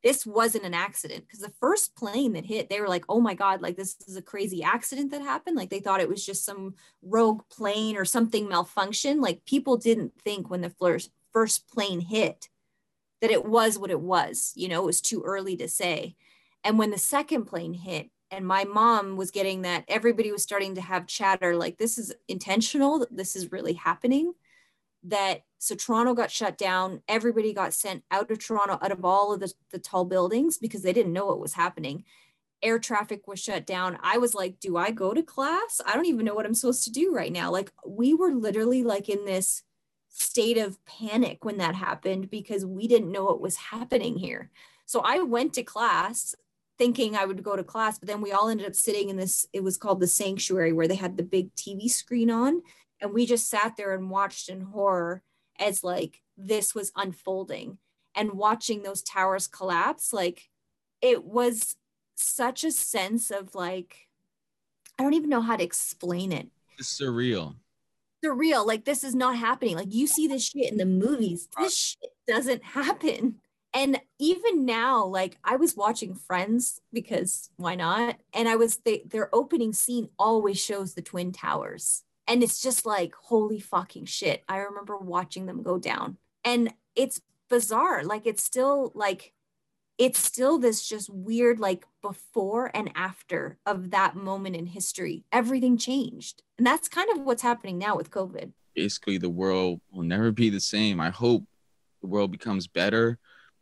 [0.03, 3.35] this wasn't an accident because the first plane that hit, they were like, oh my
[3.35, 5.57] God, like this is a crazy accident that happened.
[5.57, 9.21] Like they thought it was just some rogue plane or something malfunction.
[9.21, 12.49] Like people didn't think when the first, first plane hit
[13.21, 14.53] that it was what it was.
[14.55, 16.17] You know, it was too early to say.
[16.65, 20.77] And when the second plane hit, and my mom was getting that everybody was starting
[20.77, 24.35] to have chatter like this is intentional, this is really happening
[25.05, 27.03] that so Toronto got shut down.
[27.09, 30.83] Everybody got sent out of Toronto, out of all of the, the tall buildings because
[30.83, 32.05] they didn't know what was happening.
[32.63, 33.99] Air traffic was shut down.
[34.03, 35.81] I was like, do I go to class?
[35.87, 37.51] I don't even know what I'm supposed to do right now.
[37.51, 39.63] Like, we were literally like in this
[40.09, 44.51] state of panic when that happened because we didn't know what was happening here.
[44.87, 46.35] So I went to class
[46.79, 49.47] thinking I would go to class, but then we all ended up sitting in this,
[49.53, 52.63] it was called the sanctuary where they had the big TV screen on
[53.01, 55.23] and we just sat there and watched in horror
[55.59, 57.79] as like this was unfolding.
[58.15, 60.49] And watching those towers collapse like
[61.01, 61.77] it was
[62.17, 64.09] such a sense of like
[64.99, 66.49] i don't even know how to explain it.
[66.79, 67.55] It's surreal.
[68.25, 68.67] Surreal.
[68.67, 69.77] Like this is not happening.
[69.77, 71.49] Like you see this shit in the movies.
[71.59, 73.37] This shit doesn't happen.
[73.73, 78.17] And even now like i was watching friends because why not?
[78.35, 82.87] And i was they, their opening scene always shows the twin towers and it's just
[82.87, 84.45] like, holy fucking shit.
[84.49, 86.17] I remember watching them go down.
[86.45, 88.05] And it's bizarre.
[88.05, 89.33] Like, it's still like,
[89.99, 95.25] it's still this just weird, like before and after of that moment in history.
[95.33, 96.45] Everything changed.
[96.57, 98.53] And that's kind of what's happening now with COVID.
[98.77, 101.01] Basically, the world will never be the same.
[101.01, 101.43] I hope
[102.01, 103.19] the world becomes better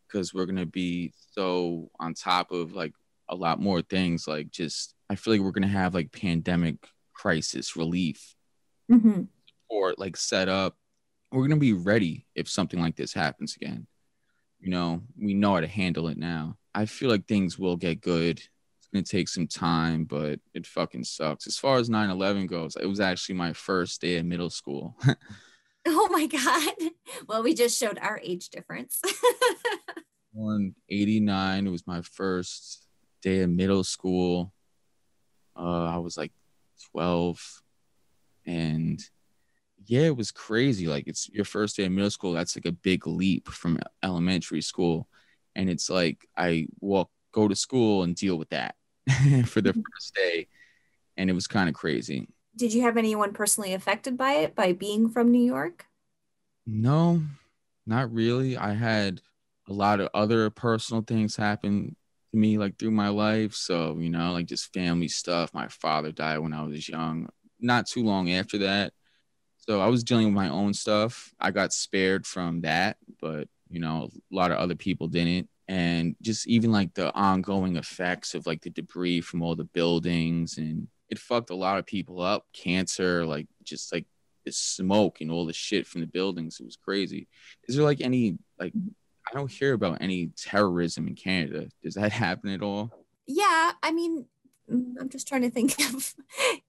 [0.07, 2.92] because we're going to be so on top of like
[3.31, 4.28] a lot more things.
[4.28, 6.76] Like, just, I feel like we're going to have like pandemic
[7.14, 8.35] crisis relief
[8.90, 9.22] mm-hmm.
[9.46, 10.77] support like set up
[11.31, 13.87] we're going to be ready if something like this happens again.
[14.61, 16.57] You know we know how to handle it now.
[16.74, 18.38] I feel like things will get good.
[18.38, 21.46] It's going to take some time but it fucking sucks.
[21.46, 24.96] As far as 9-11 goes it was actually my first day of middle school.
[25.90, 26.90] Oh my god.
[27.27, 29.01] Well we just showed our age difference.
[30.35, 32.87] Born 89 it was my first
[33.22, 34.53] day of middle school.
[35.57, 36.33] Uh, i was like
[36.92, 37.62] 12
[38.48, 39.04] and
[39.87, 40.87] yeah, it was crazy.
[40.87, 42.32] Like it's your first day of middle school.
[42.32, 45.06] That's like a big leap from elementary school.
[45.54, 48.74] And it's like I walk go to school and deal with that
[49.44, 50.49] for the first day.
[51.16, 52.28] And it was kind of crazy.
[52.57, 55.86] Did you have anyone personally affected by it by being from New York?
[56.66, 57.22] No,
[57.86, 58.57] not really.
[58.57, 59.20] I had
[59.68, 61.96] a lot of other personal things happen
[62.32, 63.55] to me like through my life.
[63.55, 65.55] So, you know, like just family stuff.
[65.55, 67.28] My father died when I was young
[67.61, 68.92] not too long after that.
[69.59, 71.34] So I was dealing with my own stuff.
[71.38, 75.48] I got spared from that, but you know, a lot of other people didn't.
[75.68, 80.56] and just even like the ongoing effects of like the debris from all the buildings
[80.56, 84.06] and it fucked a lot of people up cancer like just like
[84.46, 87.28] the smoke and all the shit from the buildings it was crazy
[87.68, 88.72] is there like any like
[89.30, 92.90] i don't hear about any terrorism in canada does that happen at all
[93.26, 94.24] yeah i mean
[94.71, 96.14] Mm, I'm just trying to think of,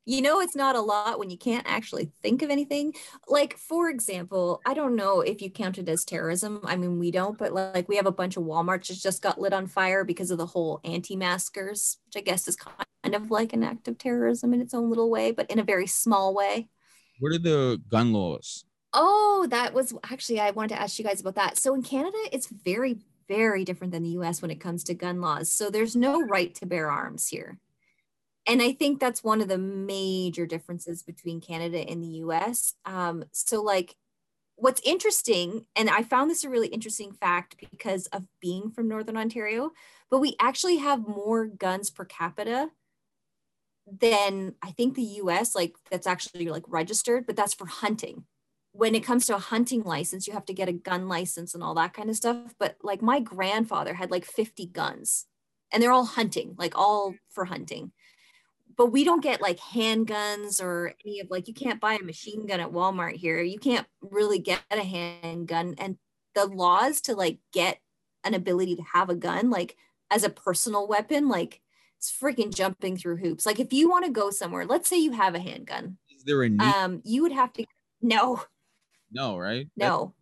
[0.06, 2.94] you know, it's not a lot when you can't actually think of anything.
[3.28, 6.62] Like, for example, I don't know if you count it as terrorism.
[6.64, 9.40] I mean, we don't, but like we have a bunch of Walmarts that just got
[9.40, 13.32] lit on fire because of the whole anti maskers, which I guess is kind of
[13.32, 16.34] like an act of terrorism in its own little way, but in a very small
[16.34, 16.70] way.
[17.20, 18.64] What are the gun laws?
[18.94, 21.58] Oh, that was actually, I wanted to ask you guys about that.
[21.58, 22.98] So in Canada, it's very,
[23.28, 25.52] very different than the US when it comes to gun laws.
[25.52, 27.60] So there's no right to bear arms here
[28.50, 32.74] and I think that's one of the major differences between Canada and the US.
[32.84, 33.96] Um, so, like,
[34.56, 39.18] what's interesting, and I found this a really interesting fact because of being from Northern
[39.18, 39.70] Ontario,
[40.10, 42.72] but we actually have more guns per capita
[43.86, 48.26] than I think the US, like, that's actually like registered, but that's for hunting.
[48.72, 51.64] When it comes to a hunting license, you have to get a gun license and
[51.64, 52.56] all that kind of stuff.
[52.60, 55.28] But like, my grandfather had like 50 guns
[55.72, 57.92] and they're all hunting, like, all for hunting
[58.80, 62.48] but we don't get like handguns or any of like you can't buy a machine
[62.48, 63.42] gun at Walmart here.
[63.42, 65.98] You can't really get a handgun and
[66.34, 67.80] the laws to like get
[68.24, 69.76] an ability to have a gun like
[70.10, 71.60] as a personal weapon like
[71.98, 73.46] it's freaking jumping through hoops.
[73.46, 75.98] Like if you want to go somewhere, let's say you have a handgun.
[76.16, 76.62] Is there a need?
[76.62, 77.66] Um you would have to
[78.02, 78.42] no.
[79.12, 79.68] No, right?
[79.76, 80.14] No.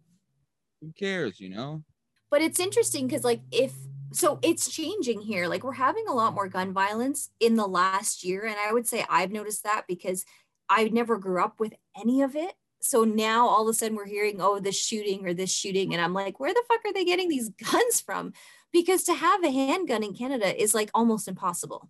[0.81, 1.83] That's, who cares, you know?
[2.31, 3.75] But it's interesting cuz like if
[4.11, 5.47] so it's changing here.
[5.47, 8.45] Like we're having a lot more gun violence in the last year.
[8.45, 10.25] And I would say I've noticed that because
[10.69, 12.53] I never grew up with any of it.
[12.79, 15.93] So now all of a sudden we're hearing, oh, this shooting or this shooting.
[15.93, 18.33] And I'm like, where the fuck are they getting these guns from?
[18.71, 21.89] Because to have a handgun in Canada is like almost impossible.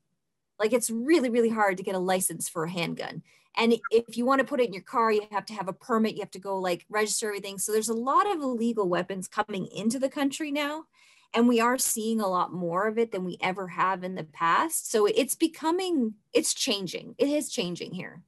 [0.60, 3.22] Like it's really, really hard to get a license for a handgun.
[3.56, 5.74] And if you want to put it in your car, you have to have a
[5.74, 6.14] permit.
[6.14, 7.58] You have to go like register everything.
[7.58, 10.86] So there's a lot of illegal weapons coming into the country now
[11.34, 14.24] and we are seeing a lot more of it than we ever have in the
[14.24, 14.92] past.
[14.92, 17.16] So it's becoming it's changing.
[17.18, 18.24] It is changing here.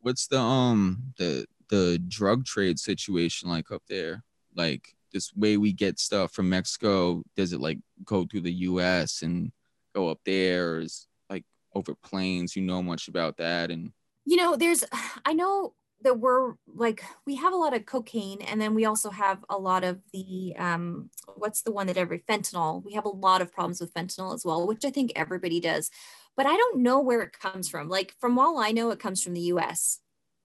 [0.00, 4.24] What's the um the the drug trade situation like up there?
[4.54, 9.22] Like this way we get stuff from mexico does it like go through the us
[9.22, 9.52] and
[9.94, 10.74] go up there?
[10.74, 13.92] Or is like over planes you know much about that and
[14.24, 14.84] you know there's
[15.24, 19.10] i know that we're like we have a lot of cocaine and then we also
[19.10, 22.84] have a lot of the um what's the one that every fentanyl.
[22.84, 25.90] We have a lot of problems with fentanyl as well which i think everybody does.
[26.36, 27.88] But i don't know where it comes from.
[27.88, 30.00] Like from all i know it comes from the us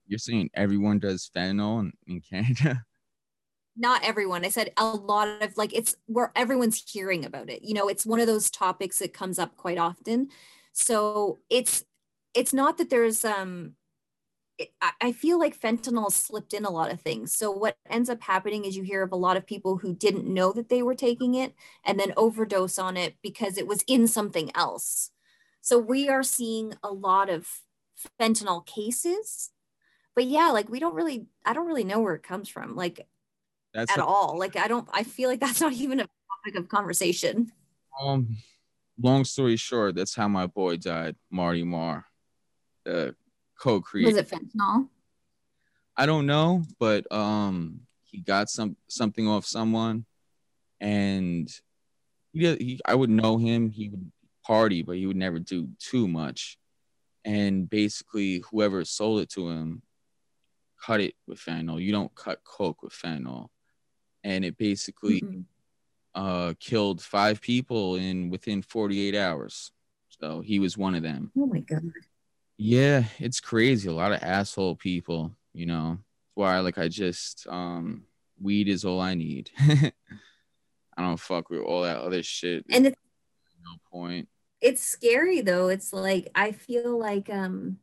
[0.08, 2.84] you're saying everyone does fentanyl in, in canada?
[3.80, 4.44] Not everyone.
[4.44, 7.64] I said a lot of like it's where everyone's hearing about it.
[7.64, 10.30] You know it's one of those topics that comes up quite often.
[10.74, 11.84] So it's
[12.34, 13.74] it's not that there's um
[15.02, 17.32] I feel like fentanyl slipped in a lot of things.
[17.32, 20.26] So what ends up happening is you hear of a lot of people who didn't
[20.26, 21.54] know that they were taking it
[21.86, 25.12] and then overdose on it because it was in something else.
[25.62, 27.48] So we are seeing a lot of
[28.20, 29.52] fentanyl cases.
[30.16, 33.08] But yeah, like we don't really I don't really know where it comes from like
[33.74, 34.40] that's at a, all.
[34.40, 37.52] Like I don't I feel like that's not even a topic of conversation.
[38.02, 38.38] Um
[39.00, 42.06] long story short, that's how my boy died, Marty Marr.
[42.86, 43.16] The
[43.60, 44.06] co-create.
[44.06, 44.90] Was it fentanyl?
[45.96, 50.06] I don't know, but um, he got some something off someone,
[50.80, 51.50] and
[52.34, 53.70] he, he I would know him.
[53.70, 54.12] He would
[54.46, 56.58] party, but he would never do too much.
[57.26, 59.82] And basically, whoever sold it to him
[60.82, 61.82] cut it with fentanyl.
[61.82, 63.48] You don't cut coke with fentanyl,
[64.24, 65.42] and it basically mm-hmm.
[66.16, 69.72] uh, killed five people in within 48 hours.
[70.22, 71.32] So he was one of them.
[71.38, 71.84] Oh my god!
[72.58, 73.88] Yeah, it's crazy.
[73.88, 76.00] A lot of asshole people, you know.
[76.34, 78.04] Why like I just um
[78.40, 79.52] weed is all I need.
[79.60, 79.92] I
[80.98, 82.66] don't fuck with all that other shit.
[82.70, 82.96] And it's
[83.64, 84.28] no point.
[84.62, 85.68] It's scary though.
[85.68, 87.78] It's like I feel like um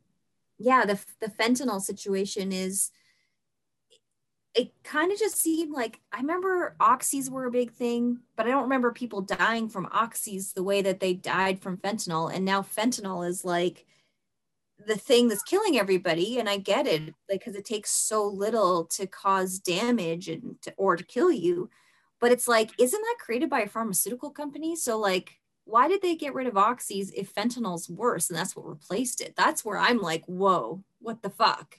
[0.58, 2.90] yeah, the the fentanyl situation is
[4.54, 8.50] it kind of just seemed like I remember oxys were a big thing, but I
[8.50, 12.32] don't remember people dying from oxys the way that they died from fentanyl.
[12.32, 13.84] And now fentanyl is like
[14.78, 18.84] the thing that's killing everybody and i get it like because it takes so little
[18.84, 21.70] to cause damage and to, or to kill you.
[22.20, 24.76] But it's like isn't that created by a pharmaceutical company?
[24.76, 28.68] So like why did they get rid of oxys if fentanyl's worse and that's what
[28.68, 29.34] replaced it?
[29.36, 31.76] That's where i'm like whoa what the fuck?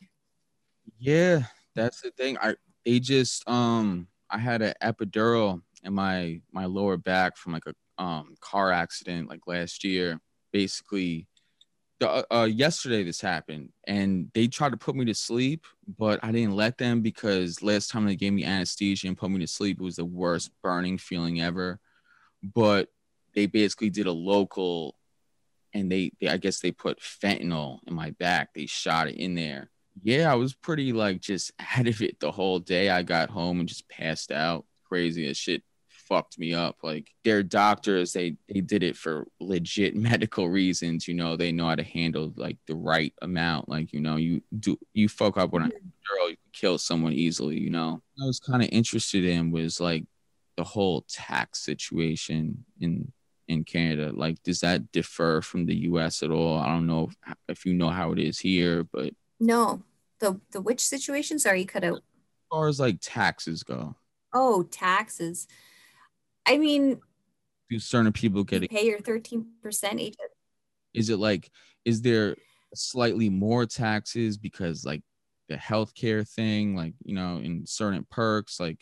[0.97, 1.43] Yeah
[1.75, 2.37] that's the thing.
[2.41, 7.65] I they just um i had an epidural in my my lower back from like
[7.67, 10.19] a um car accident like last year.
[10.53, 11.27] Basically,
[11.99, 15.65] the, uh, uh, yesterday this happened, and they tried to put me to sleep,
[15.97, 19.39] but I didn't let them because last time they gave me anesthesia and put me
[19.39, 21.79] to sleep, it was the worst burning feeling ever.
[22.43, 22.89] But
[23.33, 24.95] they basically did a local,
[25.73, 28.53] and they, they I guess they put fentanyl in my back.
[28.53, 29.69] They shot it in there.
[30.03, 32.89] Yeah, I was pretty like just out of it the whole day.
[32.89, 34.65] I got home and just passed out.
[34.87, 35.63] Crazy as shit
[36.07, 36.77] fucked me up.
[36.83, 41.07] Like their doctors, they they did it for legit medical reasons.
[41.07, 43.69] You know, they know how to handle like the right amount.
[43.69, 47.59] Like you know, you do you fuck up on a girl, you kill someone easily.
[47.59, 50.05] You know, I was kind of interested in was like
[50.57, 53.11] the whole tax situation in
[53.47, 54.11] in Canada.
[54.13, 56.23] Like, does that differ from the U.S.
[56.23, 56.57] at all?
[56.57, 59.83] I don't know if, if you know how it is here, but no,
[60.19, 61.39] the the which situation?
[61.39, 61.97] Sorry, you cut out.
[61.97, 62.01] As
[62.49, 63.95] far as like taxes go.
[64.33, 65.47] Oh, taxes.
[66.45, 66.99] I mean,
[67.69, 70.15] do certain people get you pay your 13% each?
[70.93, 71.49] Is it like,
[71.83, 72.35] is there
[72.73, 75.01] slightly more taxes because like
[75.49, 78.79] the healthcare thing, like, you know, in certain perks, like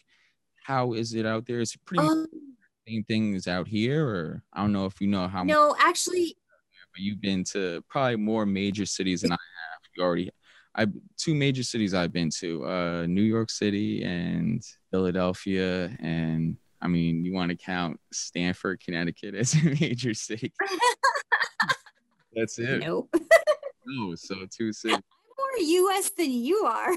[0.64, 1.60] how is it out there?
[1.60, 2.28] Is it pretty um,
[2.88, 4.06] same thing as out here?
[4.08, 6.38] Or I don't know if you know how No, much- actually,
[6.94, 9.80] but you've been to probably more major cities than I have.
[9.96, 10.32] You already
[10.76, 10.88] I
[11.18, 17.24] two major cities I've been to, uh, New York City and Philadelphia and I mean,
[17.24, 20.54] you want to count Stamford, Connecticut as a major city.
[22.36, 22.82] That's it.
[22.82, 23.16] Nope.
[23.86, 24.98] no, so two cities.
[24.98, 25.04] I'm
[25.38, 26.94] more US than you are.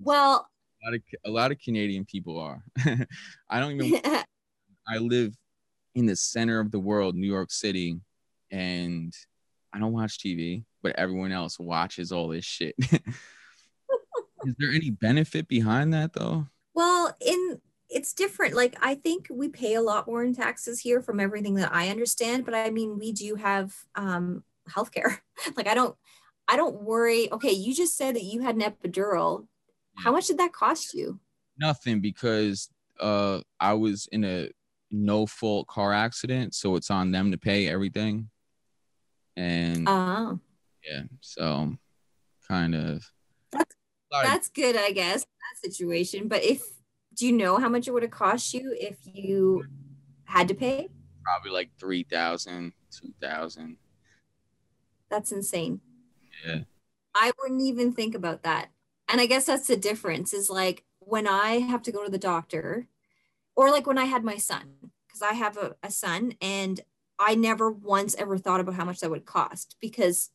[0.00, 0.48] well,
[0.82, 2.64] a lot of a lot of Canadian people are.
[3.48, 4.00] I don't even.
[4.86, 5.34] I live
[5.94, 8.00] in the center of the world, New York City,
[8.50, 9.14] and
[9.72, 12.74] I don't watch TV, but everyone else watches all this shit.
[12.80, 16.46] Is there any benefit behind that though?
[16.74, 17.60] Well, in
[17.94, 18.54] it's different.
[18.54, 21.88] Like I think we pay a lot more in taxes here from everything that I
[21.88, 25.18] understand, but I mean we do have um healthcare.
[25.56, 25.96] like I don't
[26.48, 27.32] I don't worry.
[27.32, 29.46] Okay, you just said that you had an epidural.
[29.96, 31.20] How much did that cost you?
[31.56, 32.68] Nothing because
[32.98, 34.50] uh I was in a
[34.90, 38.28] no fault car accident, so it's on them to pay everything.
[39.36, 40.34] And uh
[40.84, 41.76] yeah, so
[42.48, 43.08] kind of
[43.52, 43.74] that's,
[44.10, 46.26] that's good, I guess, that situation.
[46.26, 46.60] But if
[47.14, 49.64] do you know how much it would have cost you if you
[50.24, 50.88] had to pay?
[51.22, 53.76] Probably like 3000 2000
[55.10, 55.80] That's insane.
[56.46, 56.60] Yeah.
[57.14, 58.68] I wouldn't even think about that.
[59.08, 62.18] And I guess that's the difference is like when I have to go to the
[62.18, 62.88] doctor
[63.56, 64.74] or like when I had my son,
[65.06, 66.80] because I have a, a son and
[67.18, 70.30] I never once ever thought about how much that would cost because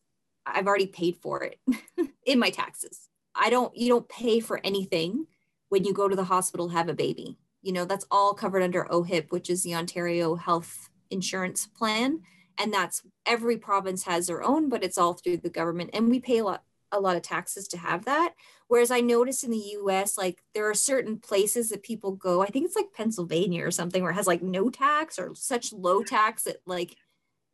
[0.45, 1.59] I've already paid for it
[2.25, 3.09] in my taxes.
[3.35, 5.25] I don't, you don't pay for anything
[5.69, 7.37] when you go to the hospital have a baby.
[7.61, 12.21] You know that's all covered under ohip which is the ontario health insurance plan.
[12.57, 15.91] And that's every province has their own but it's all through the government.
[15.93, 18.33] And we pay a lot a lot of taxes to have that.
[18.67, 22.47] Whereas i notice in the us like there are certain places that people go i
[22.47, 26.03] think it's like pennsylvania or something where it has like no tax or such low
[26.03, 26.95] tax that like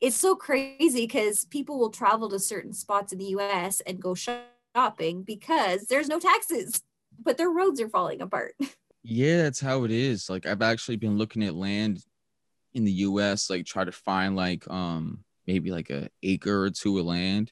[0.01, 4.13] it's so crazy because people will travel to certain spots in the us and go
[4.13, 6.81] shopping because there's no taxes
[7.23, 8.55] but their roads are falling apart.
[9.07, 10.31] Yeah, that's how it is.
[10.31, 12.03] Like I've actually been looking at land
[12.73, 16.97] in the US, like try to find like um maybe like a acre or two
[16.97, 17.51] of land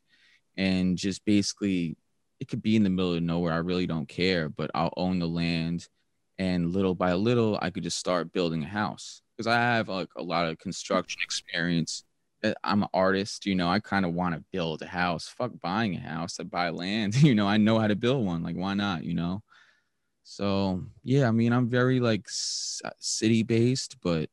[0.57, 1.95] and just basically
[2.39, 3.53] it could be in the middle of nowhere.
[3.53, 5.87] I really don't care, but I'll own the land
[6.39, 10.09] and little by little I could just start building a house because I have like
[10.17, 12.03] a lot of construction experience.
[12.43, 15.27] Uh, I'm an artist, you know, I kind of want to build a house.
[15.27, 16.39] Fuck buying a house.
[16.39, 18.41] I buy land, you know, I know how to build one.
[18.41, 19.43] Like why not, you know?
[20.23, 22.27] So yeah, I mean, I'm very like
[22.83, 24.29] uh, city based, but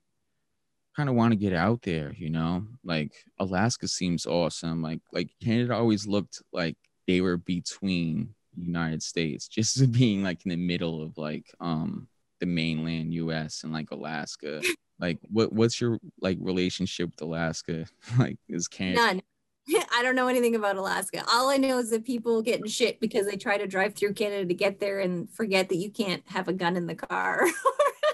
[0.97, 2.67] kind of want to get out there, you know.
[2.85, 4.83] Like Alaska seems awesome.
[4.83, 6.77] Like like Canada always looked like
[7.07, 12.09] they were between United States, just being like in the middle of like um
[12.41, 13.65] the mainland U.S.
[13.65, 14.63] and like Alaska.
[15.01, 17.87] like what what's your like relationship with Alaska?
[18.19, 19.01] like is Canada?
[19.01, 19.23] None.
[19.95, 21.25] I don't know anything about Alaska.
[21.31, 24.47] All I know is that people getting shit because they try to drive through Canada
[24.47, 27.47] to get there and forget that you can't have a gun in the car.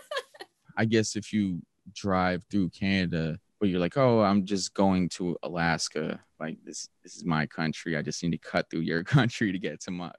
[0.77, 1.63] I guess if you
[1.95, 6.21] drive through Canada, but you're like, oh, I'm just going to Alaska.
[6.39, 7.97] Like this, this is my country.
[7.97, 10.13] I just need to cut through your country to get to my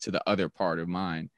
[0.00, 1.30] to the other part of mine.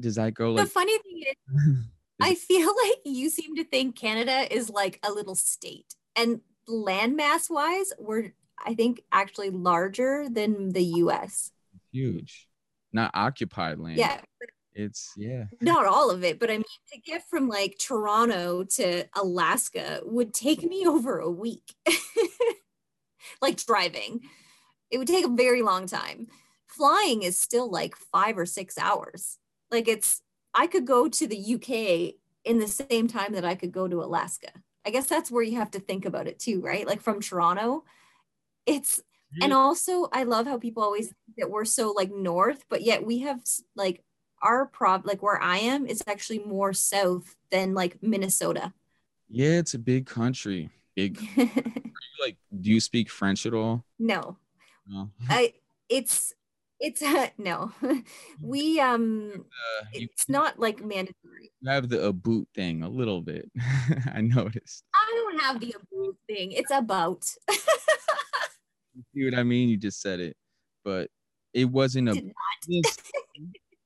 [0.00, 0.64] Does that go like?
[0.64, 1.76] The funny thing is,
[2.20, 7.48] I feel like you seem to think Canada is like a little state, and landmass
[7.48, 8.32] wise, we're
[8.64, 11.50] I think actually larger than the US.
[11.92, 12.46] Huge.
[12.92, 13.98] Not occupied land.
[13.98, 14.20] Yeah.
[14.74, 15.44] It's yeah.
[15.60, 20.32] Not all of it, but I mean, to get from like Toronto to Alaska would
[20.32, 21.74] take me over a week.
[23.42, 24.20] like driving,
[24.90, 26.28] it would take a very long time.
[26.66, 29.38] Flying is still like five or six hours.
[29.70, 30.22] Like it's,
[30.54, 34.02] I could go to the UK in the same time that I could go to
[34.02, 34.50] Alaska.
[34.86, 36.86] I guess that's where you have to think about it too, right?
[36.86, 37.84] Like from Toronto,
[38.68, 39.00] it's
[39.42, 43.04] and also I love how people always think that we're so like north, but yet
[43.04, 43.40] we have
[43.76, 44.02] like
[44.42, 48.72] our prob like where I am is actually more south than like Minnesota.
[49.28, 50.70] Yeah, it's a big country.
[50.96, 51.20] Big.
[52.20, 53.84] like, do you speak French at all?
[53.98, 54.36] No.
[54.86, 55.10] No.
[55.28, 55.54] I.
[55.88, 56.32] It's.
[56.80, 57.72] It's uh, no.
[58.40, 59.32] we um.
[59.34, 61.52] Uh, it's not like mandatory.
[61.60, 63.50] You have the boot thing a little bit.
[64.14, 64.84] I noticed.
[64.94, 66.52] I don't have the boot thing.
[66.52, 67.26] It's about.
[69.14, 69.68] See what I mean?
[69.68, 70.36] You just said it,
[70.84, 71.08] but
[71.54, 72.14] it wasn't a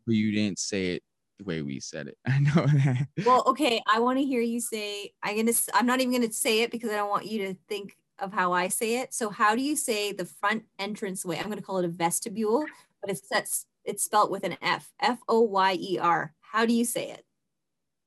[0.06, 1.02] but you didn't say it
[1.38, 2.18] the way we said it.
[2.26, 3.08] I know that.
[3.24, 3.82] Well, okay.
[3.92, 5.12] I want to hear you say.
[5.22, 5.52] I'm gonna.
[5.74, 8.52] I'm not even gonna say it because I don't want you to think of how
[8.52, 9.14] I say it.
[9.14, 11.38] So, how do you say the front entrance way?
[11.38, 12.64] I'm gonna call it a vestibule,
[13.00, 14.92] but it's that's it's spelled with an F.
[15.00, 16.34] F O Y E R.
[16.40, 17.24] How do you say it?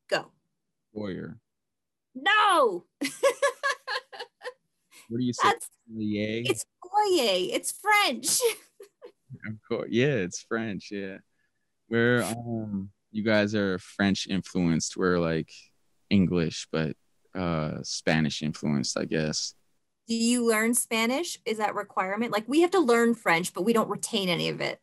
[0.10, 0.32] Go.
[0.94, 1.38] Warrior.
[2.16, 2.86] No.
[5.10, 5.50] what do you say?
[5.50, 7.56] That's, it's foyer.
[7.56, 8.40] It's French.
[9.48, 9.88] of course.
[9.90, 10.90] Yeah, it's French.
[10.92, 11.18] Yeah.
[11.90, 14.98] We're um you guys are French influenced.
[14.98, 15.52] We're like
[16.10, 16.96] English, but
[17.34, 19.54] uh Spanish influenced, I guess.
[20.08, 21.40] Do you learn Spanish?
[21.46, 22.32] Is that requirement?
[22.32, 24.80] Like we have to learn French, but we don't retain any of it.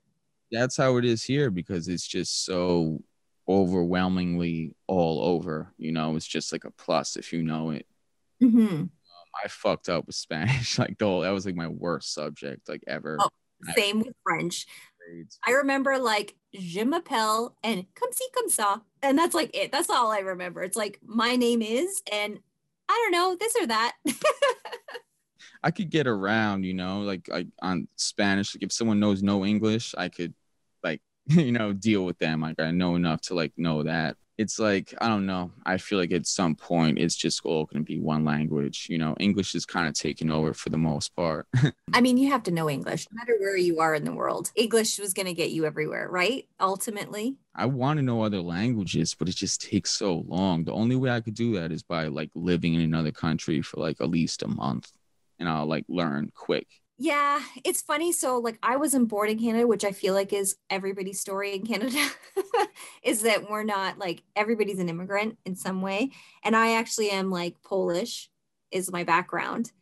[0.51, 3.03] That's how it is here because it's just so
[3.49, 5.73] overwhelmingly all over.
[5.79, 7.87] You know, it's just like a plus if you know it.
[8.43, 8.85] Mm-hmm.
[9.43, 10.79] I fucked up with Spanish.
[10.79, 13.19] Like, the whole, that was like my worst subject, like ever.
[13.21, 13.29] Oh,
[13.77, 14.67] same I, with French
[15.07, 15.39] grades.
[15.47, 18.83] I remember like Je m'appelle and comme si comme ça.
[19.03, 19.73] And that's like it.
[19.73, 20.63] That's all I remember.
[20.63, 22.39] It's like my name is and
[22.89, 23.93] I don't know, this or that.
[25.63, 28.55] I could get around, you know, like like on Spanish.
[28.55, 30.35] Like if someone knows no English, I could
[30.83, 32.41] like, you know, deal with them.
[32.41, 35.51] Like I know enough to like know that it's like I don't know.
[35.65, 38.87] I feel like at some point it's just all going to be one language.
[38.89, 41.47] You know, English is kind of taking over for the most part.
[41.93, 44.51] I mean, you have to know English, no matter where you are in the world.
[44.57, 46.47] English was going to get you everywhere, right?
[46.61, 47.37] Ultimately.
[47.55, 50.65] I want to know other languages, but it just takes so long.
[50.65, 53.81] The only way I could do that is by like living in another country for
[53.81, 54.91] like at least a month,
[55.39, 56.67] and I'll like learn quick.
[57.03, 58.13] Yeah, it's funny.
[58.13, 61.67] So, like, I was in boarding Canada, which I feel like is everybody's story in
[61.67, 61.99] Canada,
[63.03, 66.13] is that we're not like everybody's an immigrant in some way.
[66.45, 68.31] And I actually am like Polish,
[68.71, 69.73] is my background.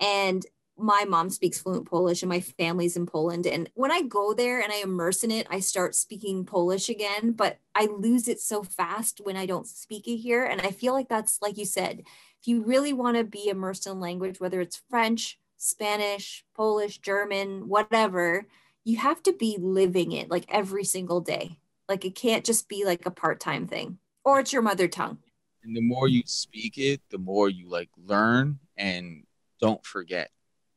[0.00, 0.42] And
[0.78, 3.46] my mom speaks fluent Polish and my family's in Poland.
[3.46, 7.32] And when I go there and I immerse in it, I start speaking Polish again,
[7.32, 10.44] but I lose it so fast when I don't speak it here.
[10.44, 12.04] And I feel like that's, like you said,
[12.40, 17.68] if you really want to be immersed in language, whether it's French, Spanish, Polish, German,
[17.68, 18.46] whatever,
[18.82, 21.58] you have to be living it like every single day.
[21.86, 25.18] Like it can't just be like a part time thing or it's your mother tongue.
[25.62, 29.24] And the more you speak it, the more you like learn and
[29.60, 30.30] don't forget.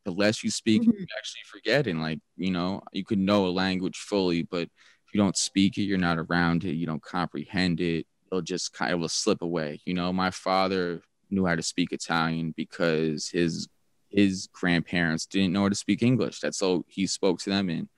[0.04, 0.92] The less you speak, mm-hmm.
[0.92, 1.88] you actually forget.
[1.88, 5.78] And like, you know, you could know a language fully, but if you don't speak
[5.78, 9.42] it, you're not around it, you don't comprehend it, it'll just kind of will slip
[9.42, 9.80] away.
[9.86, 13.70] You know, my father knew how to speak Italian because his
[14.14, 16.40] his grandparents didn't know how to speak English.
[16.40, 17.90] That's all he spoke to them in.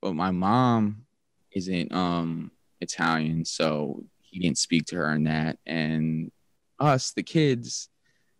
[0.00, 1.06] But my mom
[1.50, 5.58] isn't um Italian, so he didn't speak to her in that.
[5.66, 6.30] And
[6.78, 7.88] us, the kids,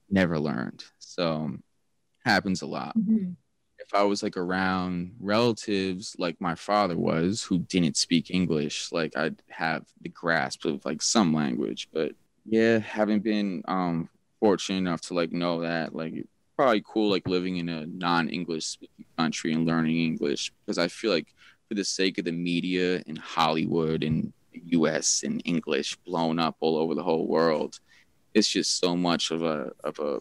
[0.09, 0.85] never learned.
[0.99, 1.57] So
[2.24, 2.97] happens a lot.
[2.97, 3.33] Mm-hmm.
[3.79, 9.16] If I was like around relatives like my father was who didn't speak English, like
[9.16, 11.89] I'd have the grasp of like some language.
[11.93, 12.12] But
[12.45, 14.09] yeah, haven't been um
[14.39, 16.27] fortunate enough to like know that like
[16.57, 18.79] probably cool like living in a non-english
[19.19, 21.29] country and learning english because i feel like
[21.69, 24.33] for the sake of the media in hollywood and
[24.73, 27.79] us and english blown up all over the whole world
[28.37, 30.21] it's just so much of a of a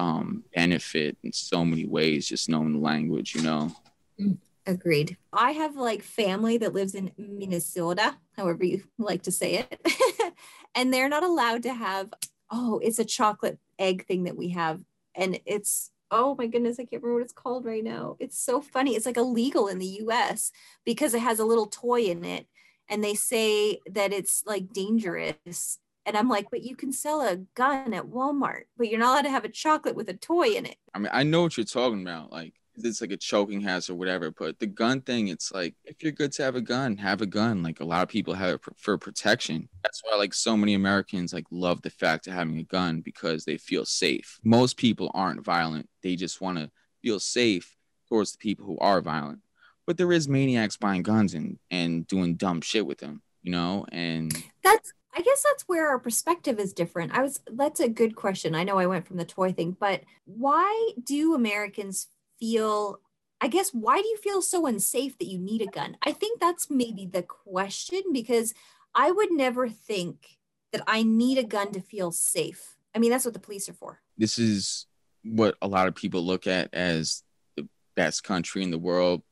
[0.00, 3.72] um, benefit in so many ways just knowing the language you know?
[4.20, 5.16] Mm, agreed.
[5.32, 9.80] I have like family that lives in minnesota however you like to say it.
[10.74, 12.12] And they're not allowed to have
[12.50, 14.80] oh it's a chocolate egg thing that we have
[15.18, 18.16] and it's oh my goodness, I can't remember what it's called right now.
[18.18, 18.96] It's so funny.
[18.96, 20.50] It's like illegal in the US
[20.86, 22.46] because it has a little toy in it
[22.88, 25.78] and they say that it's like dangerous.
[26.06, 29.22] And I'm like, but you can sell a gun at Walmart, but you're not allowed
[29.22, 30.76] to have a chocolate with a toy in it.
[30.94, 32.32] I mean, I know what you're talking about.
[32.32, 32.54] Like
[32.84, 34.30] it's like a choking hazard or whatever.
[34.30, 37.26] But the gun thing, it's like if you're good to have a gun, have a
[37.26, 37.62] gun.
[37.62, 39.68] Like a lot of people have it for protection.
[39.82, 43.44] That's why like so many Americans like love the fact of having a gun because
[43.44, 44.38] they feel safe.
[44.44, 45.88] Most people aren't violent.
[46.02, 46.70] They just want to
[47.02, 47.76] feel safe
[48.08, 49.40] towards the people who are violent.
[49.86, 53.86] But there is maniacs buying guns and and doing dumb shit with them, you know?
[53.90, 57.12] And that's I guess that's where our perspective is different.
[57.12, 58.54] I was that's a good question.
[58.54, 62.08] I know I went from the toy thing, but why do Americans
[62.38, 63.00] feel
[63.40, 65.96] I guess why do you feel so unsafe that you need a gun?
[66.02, 68.52] I think that's maybe the question because
[68.94, 70.38] I would never think
[70.72, 72.76] that I need a gun to feel safe.
[72.94, 74.00] I mean, that's what the police are for.
[74.16, 74.86] This is
[75.22, 77.22] what a lot of people look at as
[77.56, 79.22] the best country in the world.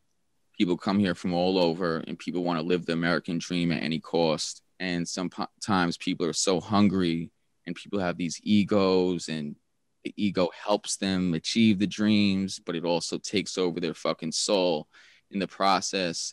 [0.57, 3.82] People come here from all over and people want to live the American dream at
[3.82, 4.62] any cost.
[4.78, 7.32] And sometimes people are so hungry
[7.66, 9.57] and people have these egos and
[10.07, 14.86] the ego helps them achieve the dreams, but it also takes over their fucking soul
[15.32, 16.32] in the process.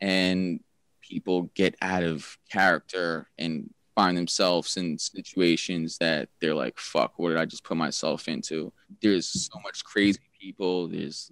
[0.00, 0.58] And
[1.00, 7.28] people get out of character and find themselves in situations that they're like, fuck, what
[7.28, 8.72] did I just put myself into?
[9.00, 10.88] There's so much crazy people.
[10.88, 11.30] There's,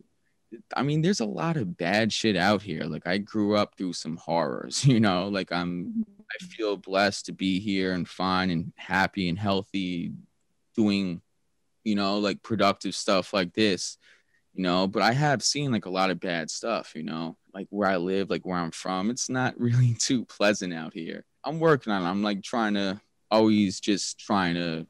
[0.77, 2.85] I mean, there's a lot of bad shit out here.
[2.85, 6.03] Like, I grew up through some horrors, you know, like I'm, mm-hmm.
[6.31, 10.13] I feel blessed to be here and fine and happy and healthy
[10.77, 11.21] doing
[11.85, 13.99] you know, like productive stuff like this,
[14.55, 14.87] you know.
[14.87, 17.97] But I have seen like a lot of bad stuff, you know, like where I
[17.97, 19.11] live, like where I'm from.
[19.11, 21.25] It's not really too pleasant out here.
[21.45, 22.09] I'm working on it.
[22.09, 23.01] I'm like trying to
[23.31, 24.87] always just trying to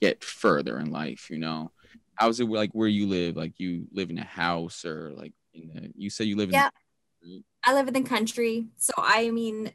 [0.00, 1.72] get further in life, you know.
[2.14, 3.36] How's it like where you live?
[3.36, 6.54] Like you live in a house or like in the, you said you live in
[6.54, 6.70] yeah.
[7.22, 8.66] The- I live in the country.
[8.76, 9.72] So I mean,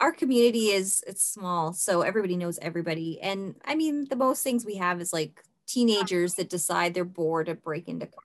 [0.00, 4.64] our community is it's small so everybody knows everybody and i mean the most things
[4.64, 8.24] we have is like teenagers that decide they're bored to break into cars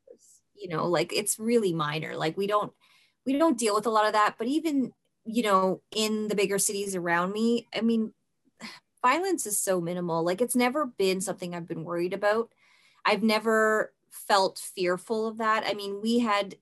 [0.55, 2.71] you know like it's really minor like we don't
[3.25, 4.91] we don't deal with a lot of that but even
[5.25, 8.13] you know in the bigger cities around me i mean
[9.01, 12.51] violence is so minimal like it's never been something i've been worried about.
[13.05, 15.63] I've never felt fearful of that.
[15.65, 16.55] I mean we had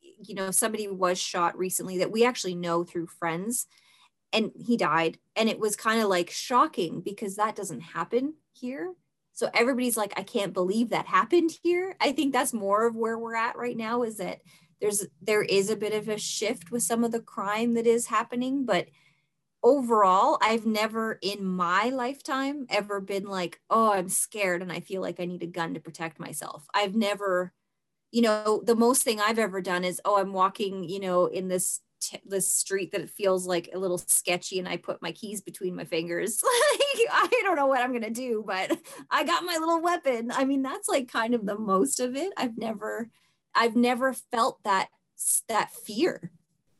[0.00, 3.66] you know somebody was shot recently that we actually know through friends
[4.32, 8.92] and he died and it was kind of like shocking because that doesn't happen here
[9.32, 11.96] so everybody's like i can't believe that happened here.
[12.00, 14.40] I think that's more of where we're at right now is that
[14.80, 18.06] there's there is a bit of a shift with some of the crime that is
[18.06, 18.88] happening but
[19.62, 25.00] overall i've never in my lifetime ever been like oh i'm scared and i feel
[25.00, 26.66] like i need a gun to protect myself.
[26.74, 27.52] I've never
[28.10, 31.48] you know the most thing i've ever done is oh i'm walking you know in
[31.48, 35.12] this t- this street that it feels like a little sketchy and I put my
[35.12, 36.42] keys between my fingers.
[36.72, 38.76] like I don't know what I'm going to do, but
[39.10, 40.30] I got my little weapon.
[40.32, 42.32] I mean, that's like kind of the most of it.
[42.36, 43.08] I've never
[43.54, 44.88] I've never felt that
[45.48, 46.30] that fear.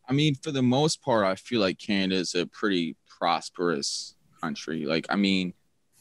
[0.09, 4.85] I mean, for the most part, I feel like Canada is a pretty prosperous country.
[4.85, 5.55] Like, I mean,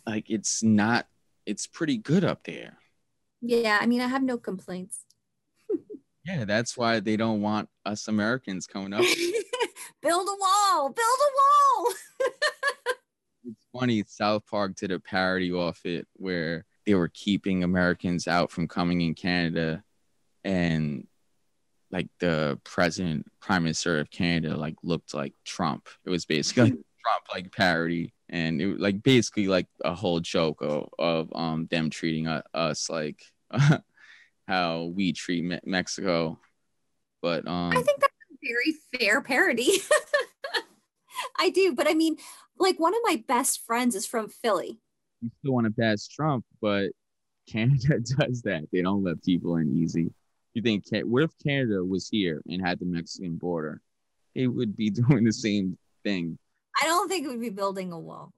[0.05, 1.07] like it's not
[1.45, 2.77] it's pretty good up there.
[3.41, 5.05] Yeah, I mean, I have no complaints.
[6.25, 9.01] Yeah, that's why they don't want us Americans coming up.
[10.01, 11.93] build a wall, build a wall.
[13.45, 18.51] it's funny, South Park did a parody off it where they were keeping Americans out
[18.51, 19.83] from coming in Canada
[20.43, 21.07] and
[21.91, 25.89] like the president, prime minister of Canada, like looked like Trump.
[26.05, 28.13] It was basically like Trump like parody.
[28.29, 32.89] And it was like basically like a whole joke of, of um them treating us
[32.89, 33.21] like
[34.51, 36.39] how we treat Me- Mexico.
[37.21, 39.77] But um, I think that's a very fair parody.
[41.39, 42.17] I do, but I mean,
[42.57, 44.79] like one of my best friends is from Philly.
[45.21, 46.89] You still want to pass Trump, but
[47.49, 48.63] Canada does that.
[48.71, 50.11] They don't let people in easy.
[50.53, 53.81] You think what if Canada was here and had the Mexican border?
[54.35, 56.37] They would be doing the same thing.
[56.81, 58.33] I don't think we'd be building a wall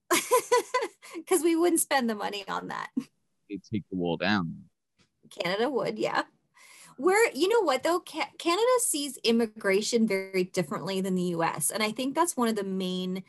[1.16, 2.89] because we wouldn't spend the money on that.
[3.49, 4.55] They take the wall down.
[5.38, 6.24] Canada would, yeah.
[6.98, 11.72] Where, you know what though, Ca- Canada sees immigration very differently than the US.
[11.72, 13.24] And I think that's one of the main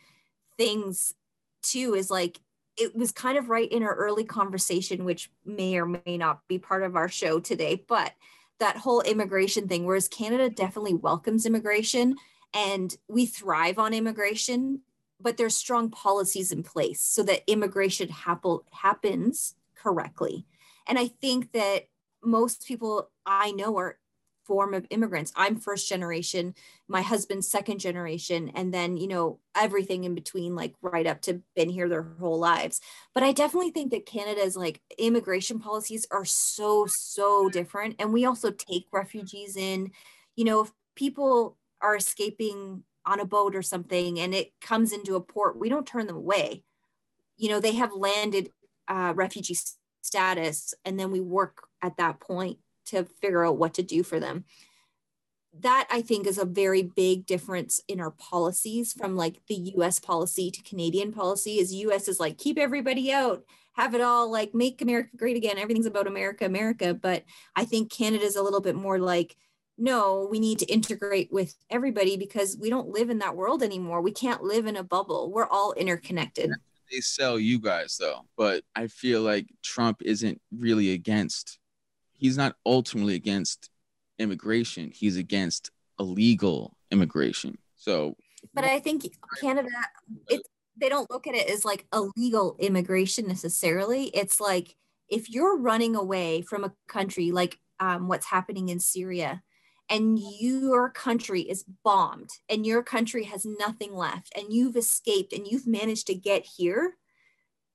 [0.58, 1.14] things
[1.62, 2.40] too is like,
[2.76, 6.58] it was kind of right in our early conversation, which may or may not be
[6.58, 8.12] part of our show today, but
[8.58, 12.16] that whole immigration thing, whereas Canada definitely welcomes immigration
[12.52, 14.80] and we thrive on immigration,
[15.20, 20.46] but there's strong policies in place so that immigration happen, happens correctly.
[20.86, 21.84] And I think that
[22.24, 23.98] most people I know are
[24.44, 25.32] form of immigrants.
[25.36, 26.54] I'm first generation,
[26.86, 31.40] my husband's second generation, and then, you know, everything in between, like right up to
[31.56, 32.80] been here their whole lives.
[33.14, 37.96] But I definitely think that Canada's like immigration policies are so, so different.
[37.98, 39.92] And we also take refugees in.
[40.36, 45.14] You know, if people are escaping on a boat or something and it comes into
[45.16, 46.64] a port, we don't turn them away.
[47.36, 48.50] You know, they have landed
[48.88, 49.56] uh, refugee
[50.02, 54.18] status, and then we work at that point to figure out what to do for
[54.18, 54.44] them.
[55.60, 60.00] That i think is a very big difference in our policies from like the us
[60.00, 63.44] policy to canadian policy is us is like keep everybody out.
[63.74, 65.58] Have it all like make america great again.
[65.58, 66.94] Everything's about america america.
[66.94, 67.24] But
[67.54, 69.36] i think canada's a little bit more like
[69.76, 74.00] no we need to integrate with everybody because we don't live in that world anymore.
[74.00, 75.30] We can't live in a bubble.
[75.30, 76.50] We're all interconnected.
[76.90, 78.22] They sell you guys though.
[78.36, 81.60] But i feel like trump isn't really against
[82.14, 83.70] he's not ultimately against
[84.18, 84.90] immigration.
[84.92, 87.58] He's against illegal immigration.
[87.76, 88.16] So,
[88.54, 89.04] but I think
[89.40, 89.68] Canada,
[90.28, 94.06] it's they don't look at it as like illegal immigration necessarily.
[94.06, 94.76] It's like
[95.08, 99.42] if you're running away from a country like um, what's happening in Syria,
[99.90, 105.46] and your country is bombed, and your country has nothing left, and you've escaped, and
[105.46, 106.96] you've managed to get here,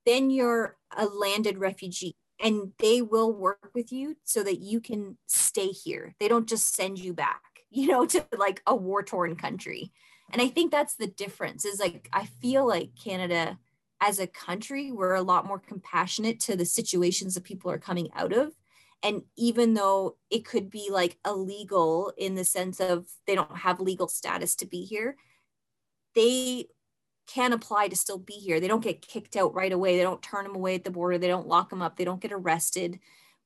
[0.06, 5.18] then you're a landed refugee and they will work with you so that you can
[5.28, 6.16] stay here.
[6.20, 9.92] They don't just send you back, you know, to like a war torn country.
[10.32, 13.58] And I think that's the difference is like, I feel like Canada
[14.02, 18.10] as a country, we're a lot more compassionate to the situations that people are coming
[18.16, 18.54] out of.
[19.02, 23.80] And even though it could be like illegal in the sense of they don't have
[23.80, 25.16] legal status to be here,
[26.16, 26.68] they
[27.30, 28.60] can apply to still be here.
[28.60, 29.96] They don't get kicked out right away.
[29.96, 31.18] They don't turn them away at the border.
[31.18, 31.96] They don't lock them up.
[31.96, 33.00] They don't get arrested,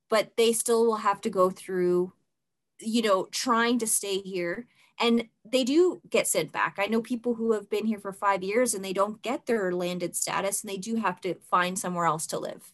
[0.10, 2.14] but they still will have to go through,
[2.80, 4.68] you know, trying to stay here.
[5.00, 6.78] And they do get sent back.
[6.78, 9.72] I know people who have been here for five years and they don't get their
[9.74, 12.72] landed status and they do have to find somewhere else to live.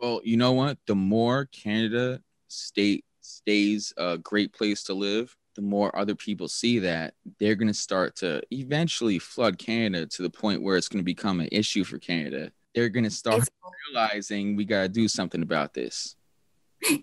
[0.00, 0.78] Well, you know what?
[0.86, 6.78] The more Canada state stays a great place to live, the more other people see
[6.80, 11.00] that, they're going to start to eventually flood Canada to the point where it's going
[11.00, 12.52] to become an issue for Canada.
[12.74, 13.50] They're going to start it's
[13.92, 16.16] realizing we got to do something about this.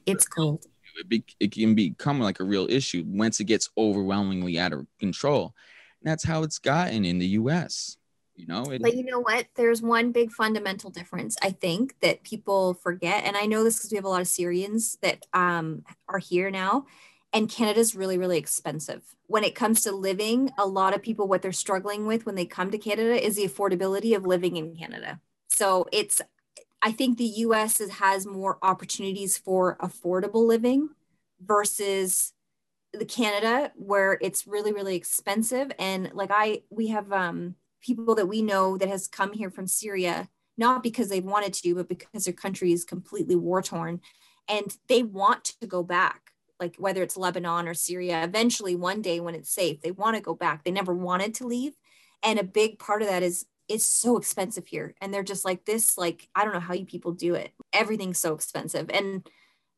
[0.05, 0.65] It's cold.
[0.97, 4.87] It, be, it can become like a real issue once it gets overwhelmingly out of
[4.99, 5.53] control.
[6.01, 7.97] And that's how it's gotten in the US.
[8.35, 9.47] You know, it, but you know what?
[9.55, 13.91] There's one big fundamental difference I think that people forget, and I know this because
[13.91, 16.85] we have a lot of Syrians that um, are here now,
[17.35, 19.03] and Canada's really, really expensive.
[19.27, 22.45] When it comes to living, a lot of people, what they're struggling with when they
[22.45, 25.19] come to Canada is the affordability of living in Canada.
[25.49, 26.21] So it's,
[26.81, 30.91] I think the US has more opportunities for affordable living
[31.41, 32.31] versus
[32.93, 35.73] the Canada where it's really, really expensive.
[35.77, 39.67] And like I, we have um, people that we know that has come here from
[39.67, 43.99] Syria, not because they wanted to, but because their country is completely war torn
[44.47, 46.24] and they want to go back
[46.59, 50.21] like whether it's Lebanon or Syria, eventually one day when it's safe, they want to
[50.21, 50.63] go back.
[50.63, 51.73] They never wanted to leave.
[52.23, 54.93] And a big part of that is it's so expensive here.
[55.01, 57.51] And they're just like this, like, I don't know how you people do it.
[57.73, 58.89] Everything's so expensive.
[58.89, 59.27] And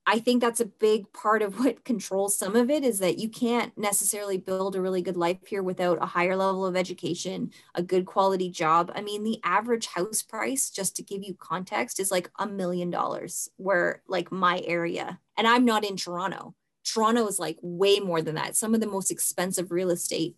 [0.09, 3.30] I think that's a big part of what controls some of it is that you
[3.30, 7.84] can't necessarily build a really good life here without a higher level of education, a
[7.84, 8.91] good quality job.
[8.95, 12.89] I mean, the average house price, just to give you context, is like a million
[12.89, 16.55] dollars, where like my area, and I'm not in Toronto.
[16.88, 18.55] Toronto is like way more than that.
[18.55, 20.35] Some of the most expensive real estate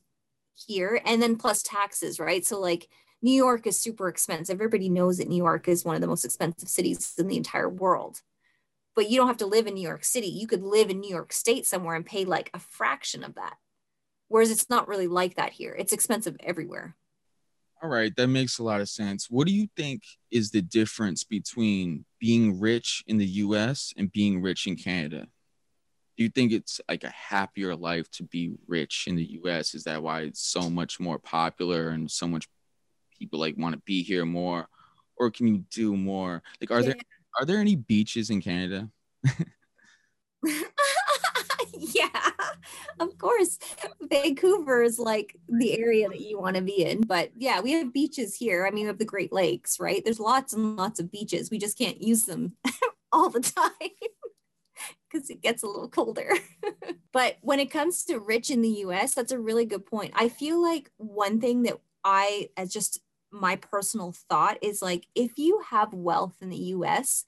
[0.55, 2.45] here, and then plus taxes, right?
[2.45, 2.89] So, like,
[3.21, 4.55] New York is super expensive.
[4.55, 7.69] Everybody knows that New York is one of the most expensive cities in the entire
[7.69, 8.21] world.
[8.95, 10.27] But you don't have to live in New York City.
[10.27, 13.55] You could live in New York State somewhere and pay like a fraction of that.
[14.27, 15.75] Whereas it's not really like that here.
[15.77, 16.95] It's expensive everywhere.
[17.81, 19.27] All right, that makes a lot of sense.
[19.29, 24.41] What do you think is the difference between being rich in the US and being
[24.41, 25.27] rich in Canada?
[26.19, 29.73] Do you think it's like a happier life to be rich in the US?
[29.73, 32.45] Is that why it's so much more popular and so much
[33.17, 34.67] people like want to be here more?
[35.15, 36.43] Or can you do more?
[36.59, 36.87] Like are yeah.
[36.87, 36.95] there
[37.39, 38.89] are there any beaches in Canada?
[41.73, 42.09] yeah,
[42.99, 43.57] of course.
[44.01, 46.99] Vancouver is like the area that you want to be in.
[46.99, 48.67] But yeah, we have beaches here.
[48.67, 50.03] I mean, we have the Great Lakes, right?
[50.03, 51.49] There's lots and lots of beaches.
[51.49, 52.57] We just can't use them
[53.13, 53.71] all the time
[55.11, 56.31] because it gets a little colder.
[57.13, 60.13] but when it comes to rich in the US, that's a really good point.
[60.15, 62.99] I feel like one thing that I, as just
[63.31, 67.25] my personal thought, is like if you have wealth in the US,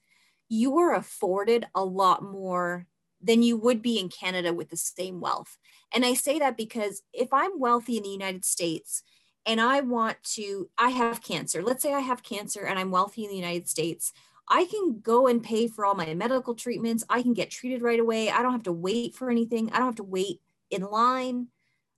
[0.48, 2.86] you are afforded a lot more
[3.22, 5.56] than you would be in Canada with the same wealth.
[5.94, 9.02] And I say that because if I'm wealthy in the United States
[9.46, 11.62] and I want to, I have cancer.
[11.62, 14.12] Let's say I have cancer and I'm wealthy in the United States.
[14.54, 17.04] I can go and pay for all my medical treatments.
[17.08, 18.30] I can get treated right away.
[18.30, 19.70] I don't have to wait for anything.
[19.72, 21.46] I don't have to wait in line.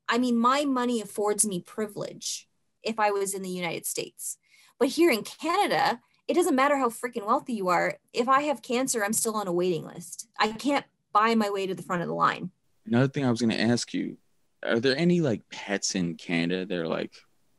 [0.09, 2.47] I mean, my money affords me privilege
[2.85, 4.39] if I was in the United States.
[4.79, 7.99] But here in Canada, it doesn't matter how freaking wealthy you are.
[8.13, 10.29] If I have cancer, I'm still on a waiting list.
[10.39, 12.53] I can't buy my way to the front of the line.
[12.87, 14.17] Another thing I was going to ask you
[14.65, 17.15] are there any like pets in Canada that are like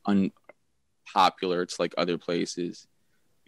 [0.06, 2.86] unpopular to like other places?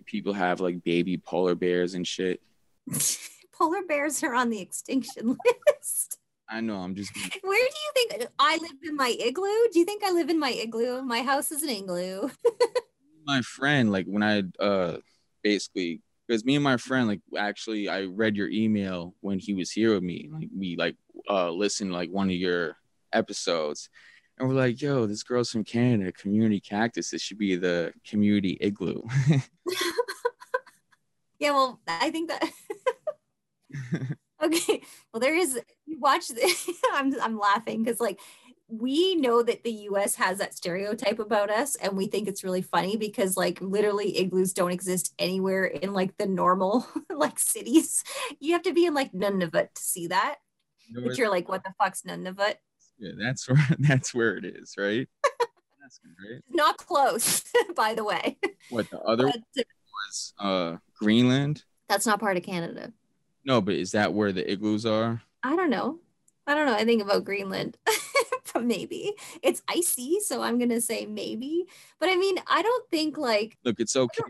[0.09, 2.41] People have like baby polar bears and shit.
[3.53, 5.37] polar bears are on the extinction
[5.67, 6.19] list.
[6.49, 6.77] I know.
[6.77, 7.15] I'm just.
[7.43, 9.69] Where do you think I live in my igloo?
[9.71, 11.03] Do you think I live in my igloo?
[11.03, 12.31] My house is an igloo.
[13.27, 14.97] my friend, like when I uh
[15.43, 19.71] basically because me and my friend like actually I read your email when he was
[19.71, 20.31] here with me.
[20.33, 20.97] Like we like
[21.29, 22.79] uh listened like one of your
[23.13, 23.91] episodes
[24.39, 27.11] and we're like, yo, this girl's from Canada, community cactus.
[27.11, 29.03] This should be the community igloo.
[31.39, 32.51] yeah, well, I think that
[34.43, 34.83] okay.
[35.13, 36.71] Well, there is you watch this.
[36.93, 38.21] I'm I'm laughing because like
[38.69, 42.61] we know that the US has that stereotype about us and we think it's really
[42.61, 48.05] funny because like literally igloos don't exist anywhere in like the normal like cities.
[48.41, 50.37] You have to be in like Nunavut to see that.
[50.91, 52.55] But you're like, what the fuck's Nunavut?
[52.99, 55.09] Yeah, that's where that's where it is, right?
[56.19, 56.43] great.
[56.51, 57.45] Not close,
[57.77, 58.37] by the way.
[58.71, 59.65] What the other but,
[60.07, 61.65] was uh Greenland?
[61.89, 62.93] That's not part of Canada.
[63.47, 65.23] No, but is that where the igloos are?
[65.43, 66.01] I don't know.
[66.47, 67.79] I don't know anything about Greenland.
[68.53, 69.15] But maybe.
[69.43, 71.67] It's icy, so I'm gonna say maybe.
[72.01, 74.23] But I mean, I don't think like look, it's okay.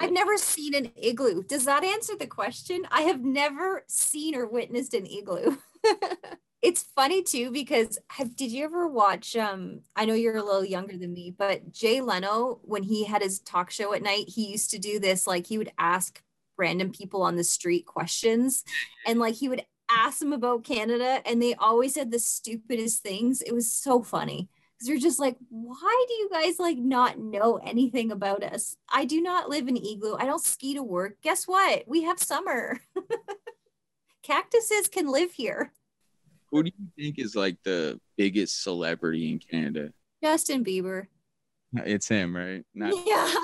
[0.00, 1.42] I've never seen an igloo.
[1.42, 2.86] Does that answer the question?
[2.90, 5.56] I have never seen or witnessed an igloo.
[6.62, 10.64] it's funny too because have, did you ever watch um I know you're a little
[10.64, 14.50] younger than me, but Jay Leno when he had his talk show at night, he
[14.50, 16.20] used to do this like he would ask
[16.56, 18.64] random people on the street questions
[19.06, 19.64] and like he would
[19.96, 23.40] ask them about Canada and they always said the stupidest things.
[23.42, 27.56] It was so funny because you're just like, why do you guys like not know
[27.56, 28.76] anything about us?
[28.88, 30.14] I do not live in igloo.
[30.16, 31.16] I don't ski to work.
[31.22, 31.82] Guess what?
[31.88, 32.78] We have summer.
[34.22, 35.72] Cactuses can live here.
[36.52, 39.92] Who do you think is like the biggest celebrity in Canada?
[40.22, 41.06] Justin Bieber.
[41.76, 42.64] Uh, it's him, right?
[42.72, 43.34] Not- yeah.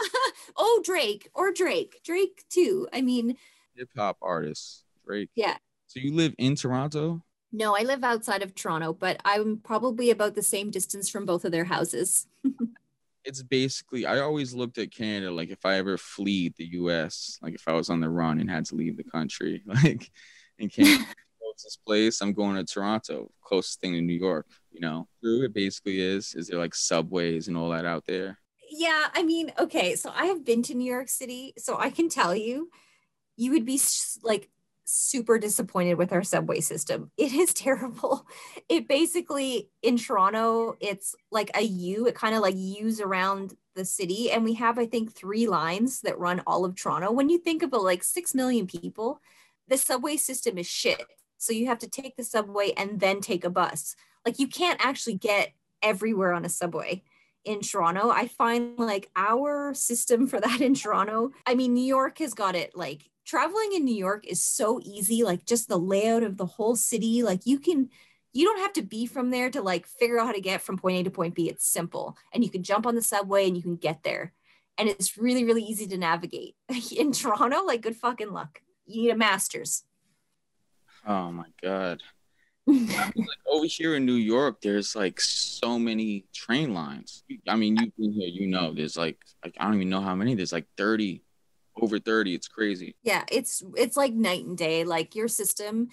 [0.57, 2.01] oh, Drake or Drake.
[2.05, 2.87] Drake too.
[2.93, 3.37] I mean,
[3.75, 4.85] hip hop artist.
[5.05, 5.31] Drake.
[5.35, 5.57] Yeah.
[5.89, 7.23] So you live in Toronto?
[7.57, 11.45] No, I live outside of Toronto, but I'm probably about the same distance from both
[11.45, 12.27] of their houses.
[13.25, 17.55] it's basically I always looked at Canada like if I ever flee the US, like
[17.55, 20.11] if I was on the run and had to leave the country, like
[20.59, 21.05] in Canada
[21.41, 25.07] closest place, I'm going to Toronto, closest thing to New York, you know.
[25.23, 26.35] True, it basically is.
[26.35, 28.37] Is there like subways and all that out there?
[28.69, 32.09] Yeah, I mean, okay, so I have been to New York City, so I can
[32.09, 32.71] tell you
[33.37, 33.81] you would be
[34.25, 34.49] like
[34.85, 37.11] super disappointed with our subway system.
[37.17, 38.27] It is terrible.
[38.69, 43.85] It basically in Toronto, it's like a U, it kind of like U's around the
[43.85, 44.31] city.
[44.31, 47.11] And we have, I think, three lines that run all of Toronto.
[47.11, 49.21] When you think about like six million people,
[49.69, 51.05] the subway system is shit.
[51.39, 53.97] So you have to take the subway and then take a bus.
[54.25, 57.03] Like you can't actually get everywhere on a subway
[57.45, 58.11] in Toronto.
[58.11, 61.31] I find like our system for that in Toronto.
[61.47, 65.23] I mean, New York has got it like traveling in New York is so easy,
[65.23, 67.23] like just the layout of the whole city.
[67.23, 67.91] Like you can,
[68.33, 70.77] you don't have to be from there to like figure out how to get from
[70.77, 71.49] point A to point B.
[71.49, 72.17] It's simple.
[72.33, 74.33] And you can jump on the subway and you can get there.
[74.77, 76.57] And it's really, really easy to navigate.
[76.97, 78.61] in Toronto, like good fucking luck.
[78.87, 79.85] You need a master's.
[81.07, 82.03] Oh my God.
[82.67, 83.15] like
[83.47, 87.23] over here in New York, there's like so many train lines.
[87.47, 90.15] I mean, you've been here, you know, there's like, like I don't even know how
[90.15, 90.35] many.
[90.35, 91.23] There's like 30
[91.81, 92.97] over 30 it's crazy.
[93.03, 95.89] Yeah it's it's like night and day like your system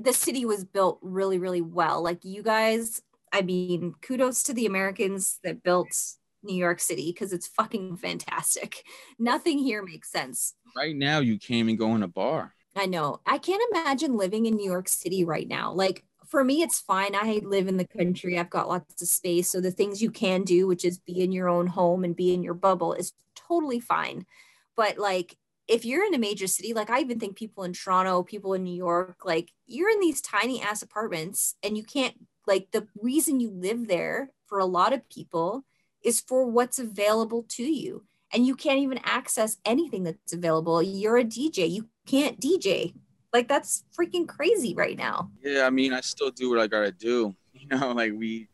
[0.00, 3.02] the city was built really really well like you guys
[3.32, 5.92] i mean kudos to the americans that built
[6.44, 8.84] new york city because it's fucking fantastic.
[9.18, 10.54] Nothing here makes sense.
[10.76, 12.54] Right now you came and go in a bar.
[12.76, 13.20] I know.
[13.26, 15.72] I can't imagine living in new york city right now.
[15.72, 17.14] Like for me it's fine.
[17.14, 18.38] I live in the country.
[18.38, 19.50] I've got lots of space.
[19.50, 22.34] So the things you can do which is be in your own home and be
[22.34, 24.26] in your bubble is totally fine
[24.76, 28.22] but like if you're in a major city, like I even think people in Toronto,
[28.22, 32.14] people in New York, like you're in these tiny ass apartments and you can't,
[32.46, 35.64] like, the reason you live there for a lot of people
[36.04, 38.04] is for what's available to you.
[38.32, 40.82] And you can't even access anything that's available.
[40.82, 42.94] You're a DJ, you can't DJ.
[43.32, 45.30] Like that's freaking crazy right now.
[45.42, 47.34] Yeah, I mean, I still do what I gotta do.
[47.56, 48.48] You know, like we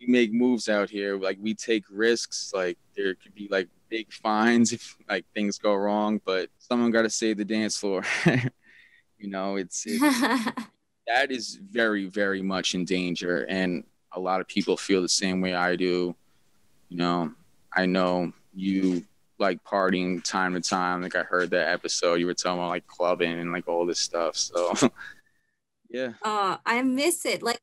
[0.00, 1.18] we make moves out here.
[1.18, 2.50] Like we take risks.
[2.54, 7.02] Like there could be like big fines if like things go wrong, but someone got
[7.02, 8.02] to save the dance floor.
[8.26, 10.00] you know, it's, it's
[11.06, 15.40] that is very very much in danger, and a lot of people feel the same
[15.40, 16.16] way I do.
[16.88, 17.32] You know,
[17.72, 19.04] I know you
[19.38, 21.00] like partying time to time.
[21.00, 24.00] Like I heard that episode you were talking about like clubbing and like all this
[24.00, 24.36] stuff.
[24.36, 24.74] So
[25.88, 26.14] yeah.
[26.20, 27.44] Uh I miss it.
[27.44, 27.60] Like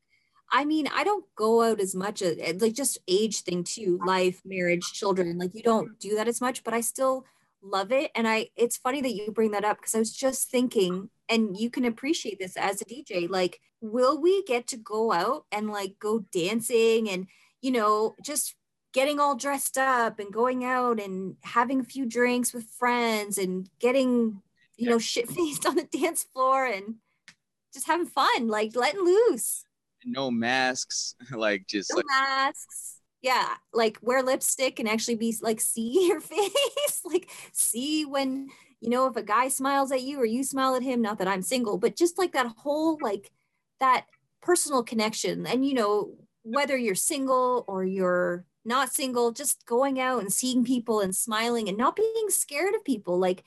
[0.52, 4.40] I mean, I don't go out as much as like just age thing too, life,
[4.44, 5.38] marriage, children.
[5.38, 7.24] Like you don't do that as much, but I still
[7.62, 8.10] love it.
[8.14, 11.56] And I it's funny that you bring that up because I was just thinking, and
[11.56, 15.70] you can appreciate this as a DJ, like, will we get to go out and
[15.70, 17.26] like go dancing and
[17.62, 18.54] you know, just
[18.92, 23.70] getting all dressed up and going out and having a few drinks with friends and
[23.80, 24.42] getting,
[24.76, 26.96] you know, shit faced on the dance floor and
[27.72, 29.64] just having fun, like letting loose.
[30.04, 32.98] No masks, like just no like masks.
[33.22, 38.48] Yeah, like wear lipstick and actually be like see your face, like see when
[38.80, 41.02] you know if a guy smiles at you or you smile at him.
[41.02, 43.30] Not that I'm single, but just like that whole like
[43.80, 44.06] that
[44.40, 45.46] personal connection.
[45.46, 50.64] And you know whether you're single or you're not single, just going out and seeing
[50.64, 53.18] people and smiling and not being scared of people.
[53.18, 53.44] Like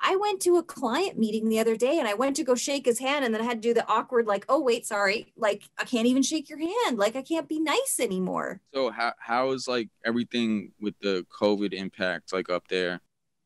[0.00, 2.86] I went to a client meeting the other day and I went to go shake
[2.86, 5.32] his hand and then I had to do the awkward, like, oh, wait, sorry.
[5.36, 6.98] Like, I can't even shake your hand.
[6.98, 8.60] Like, I can't be nice anymore.
[8.72, 13.00] So, how, how is like everything with the COVID impact like up there?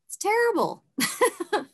[0.07, 0.83] It's terrible.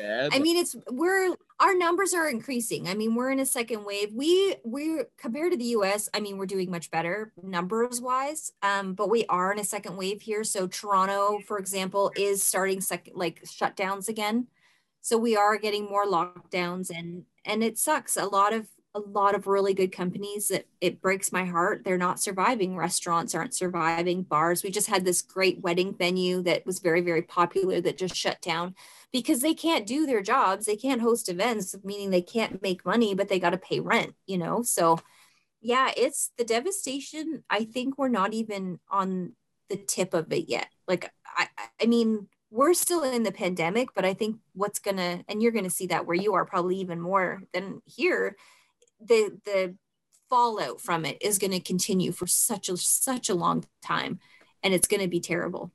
[0.00, 0.30] Bad.
[0.32, 2.88] I mean, it's we're our numbers are increasing.
[2.88, 4.12] I mean, we're in a second wave.
[4.14, 8.52] We we compared to the US, I mean, we're doing much better numbers wise.
[8.62, 10.42] Um, but we are in a second wave here.
[10.44, 14.46] So Toronto, for example, is starting second like shutdowns again.
[15.02, 18.16] So we are getting more lockdowns and and it sucks.
[18.16, 21.82] A lot of a lot of really good companies that it breaks my heart.
[21.84, 22.76] They're not surviving.
[22.76, 24.22] Restaurants aren't surviving.
[24.22, 24.64] Bars.
[24.64, 28.40] We just had this great wedding venue that was very, very popular that just shut
[28.40, 28.74] down
[29.12, 30.66] because they can't do their jobs.
[30.66, 34.14] They can't host events, meaning they can't make money, but they got to pay rent,
[34.26, 34.62] you know?
[34.62, 34.98] So,
[35.60, 37.44] yeah, it's the devastation.
[37.48, 39.34] I think we're not even on
[39.68, 40.66] the tip of it yet.
[40.88, 41.46] Like, I,
[41.80, 45.70] I mean, we're still in the pandemic, but I think what's gonna, and you're gonna
[45.70, 48.36] see that where you are probably even more than here,
[49.00, 49.76] the the
[50.28, 54.20] fallout from it is going to continue for such a such a long time,
[54.62, 55.72] and it's going to be terrible.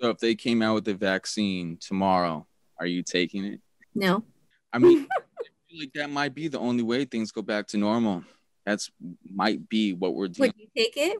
[0.00, 2.46] So, if they came out with the vaccine tomorrow,
[2.78, 3.60] are you taking it?
[3.94, 4.24] No.
[4.72, 7.76] I mean, I feel like that might be the only way things go back to
[7.76, 8.24] normal.
[8.66, 8.90] That's
[9.32, 10.52] might be what we're doing.
[10.56, 11.18] Would you take it?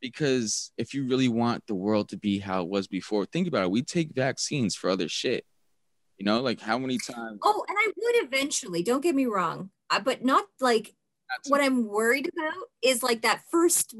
[0.00, 3.64] Because if you really want the world to be how it was before, think about
[3.64, 3.70] it.
[3.70, 5.44] We take vaccines for other shit.
[6.18, 7.38] You know, like how many times?
[7.42, 8.82] Oh, and I would eventually.
[8.82, 10.94] Don't get me wrong, Uh, but not like
[11.48, 13.94] what I'm worried about is like that first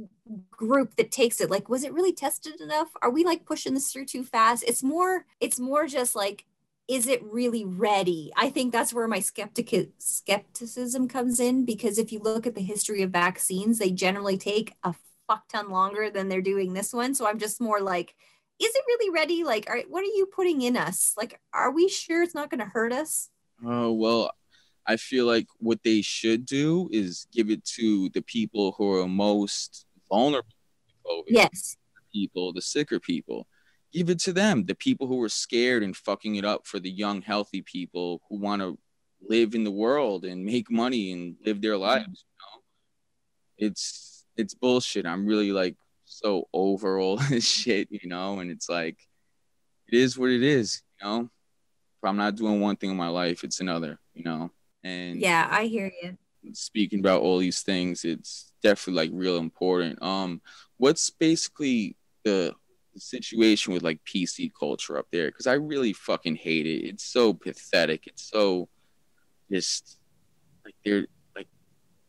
[0.50, 1.50] group that takes it.
[1.50, 2.88] Like, was it really tested enough?
[3.02, 4.64] Are we like pushing this through too fast?
[4.66, 5.26] It's more.
[5.40, 6.44] It's more just like
[6.88, 8.32] is it really ready?
[8.36, 12.60] I think that's where my skeptic skepticism comes in because if you look at the
[12.60, 14.94] history of vaccines, they generally take a
[15.26, 17.14] fuck ton longer than they're doing this one.
[17.14, 18.14] So I'm just more like,
[18.60, 19.44] is it really ready?
[19.44, 21.14] Like, are, what are you putting in us?
[21.16, 23.30] Like, are we sure it's not going to hurt us?
[23.64, 24.32] Oh, well,
[24.86, 29.08] I feel like what they should do is give it to the people who are
[29.08, 30.48] most vulnerable.
[31.26, 31.76] Yes.
[32.12, 33.46] People, the sicker people
[33.92, 36.90] give it to them the people who are scared and fucking it up for the
[36.90, 38.78] young healthy people who want to
[39.28, 41.82] live in the world and make money and live their mm-hmm.
[41.82, 48.08] lives you know it's it's bullshit i'm really like so over all this shit you
[48.08, 48.96] know and it's like
[49.88, 53.08] it is what it is you know if i'm not doing one thing in my
[53.08, 54.50] life it's another you know
[54.84, 56.16] and yeah i hear you
[56.52, 60.40] speaking about all these things it's definitely like real important um
[60.78, 62.54] what's basically the
[62.96, 66.86] situation with like PC culture up there because I really fucking hate it.
[66.86, 68.06] It's so pathetic.
[68.06, 68.68] It's so
[69.50, 69.98] just
[70.64, 71.48] like they're like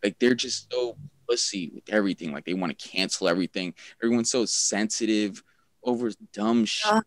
[0.04, 0.98] like they're just so
[1.28, 2.32] pussy with everything.
[2.34, 3.74] Like they want to cancel everything.
[4.04, 5.44] Everyone's so sensitive
[5.84, 7.02] over dumb shit uh,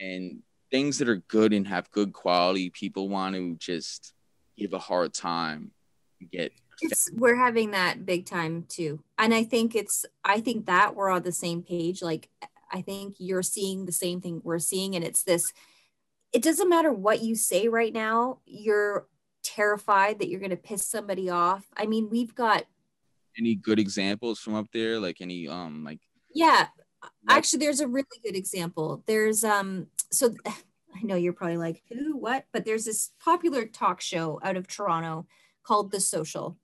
[0.00, 2.70] and things that are good and have good quality.
[2.70, 4.14] People want to just
[4.62, 5.72] give a hard time
[6.30, 9.02] get it's, we're having that big time too.
[9.18, 12.02] And i think it's i think that we're on the same page.
[12.02, 12.28] Like
[12.72, 14.96] I think you're seeing the same thing we're seeing.
[14.96, 15.52] And it's this
[16.32, 19.06] it doesn't matter what you say right now, you're
[19.44, 21.66] terrified that you're going to piss somebody off.
[21.76, 22.64] I mean, we've got
[23.38, 24.98] any good examples from up there?
[24.98, 26.00] Like any um like
[26.34, 26.68] yeah.
[27.28, 29.02] Actually there's a really good example.
[29.06, 30.34] There's um so
[30.94, 32.44] I know you're probably like, who, what?
[32.52, 35.26] But there's this popular talk show out of Toronto
[35.62, 36.58] called The Social.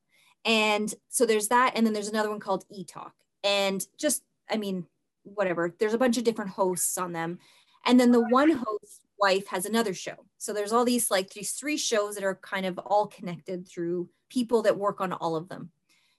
[0.44, 1.72] And so there's that.
[1.74, 3.14] And then there's another one called E Talk.
[3.44, 4.86] And just, I mean,
[5.22, 5.74] whatever.
[5.78, 7.38] There's a bunch of different hosts on them.
[7.84, 10.26] And then the one host wife has another show.
[10.38, 14.08] So there's all these like these three shows that are kind of all connected through
[14.28, 15.70] people that work on all of them.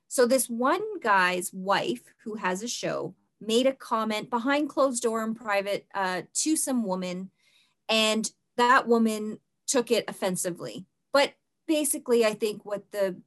[0.08, 5.24] So this one guy's wife who has a show made a comment behind closed door
[5.24, 7.30] in private uh, to some woman,
[7.90, 10.86] and that woman took it offensively.
[11.12, 11.34] But
[11.68, 13.22] basically, I think what the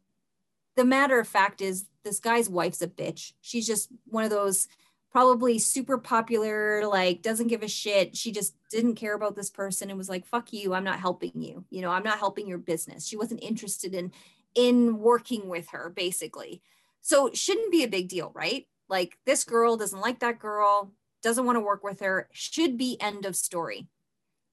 [0.76, 3.32] the matter of fact is this guy's wife's a bitch.
[3.40, 4.68] She's just one of those
[5.10, 8.16] probably super popular, like doesn't give a shit.
[8.16, 11.32] She just didn't care about this person and was like, fuck you, I'm not helping
[11.34, 11.64] you.
[11.68, 13.06] You know, I'm not helping your business.
[13.06, 14.12] She wasn't interested in
[14.54, 16.62] in working with her, basically.
[17.02, 18.66] So shouldn't be a big deal, right?
[18.88, 23.00] Like this girl doesn't like that girl, doesn't want to work with her, should be
[23.00, 23.88] end of story.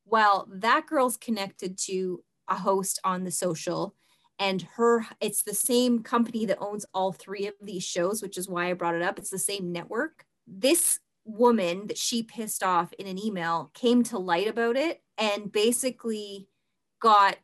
[0.09, 3.95] Well, that girl's connected to a host on the social
[4.39, 8.49] and her it's the same company that owns all three of these shows which is
[8.49, 12.91] why i brought it up it's the same network this woman that she pissed off
[12.93, 16.47] in an email came to light about it and basically
[16.99, 17.37] got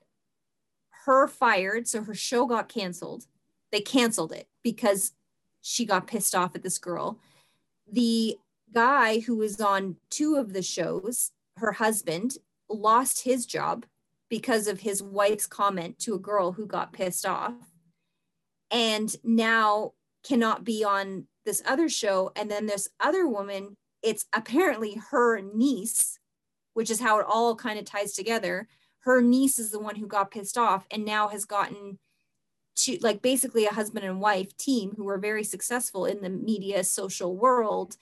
[1.05, 1.87] her fired.
[1.87, 3.27] So her show got canceled.
[3.71, 5.13] They canceled it because
[5.61, 7.19] she got pissed off at this girl.
[7.91, 8.37] The
[8.73, 12.37] guy who was on two of the shows, her husband,
[12.69, 13.85] lost his job
[14.29, 17.53] because of his wife's comment to a girl who got pissed off
[18.71, 19.91] and now
[20.23, 22.31] cannot be on this other show.
[22.35, 26.19] And then this other woman it's apparently her niece
[26.75, 28.67] which is how it all kind of ties together.
[28.99, 31.97] Her niece is the one who got pissed off and now has gotten
[32.75, 36.83] to like basically a husband and wife team who are very successful in the media
[36.83, 37.95] social world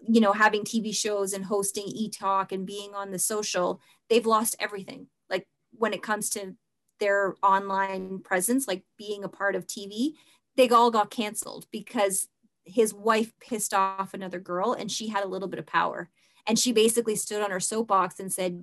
[0.00, 4.56] you know having tv shows and hosting e-talk and being on the social they've lost
[4.58, 6.54] everything like when it comes to
[7.00, 10.12] their online presence like being a part of tv
[10.56, 12.28] they all got canceled because
[12.64, 16.10] his wife pissed off another girl and she had a little bit of power
[16.46, 18.62] and she basically stood on her soapbox and said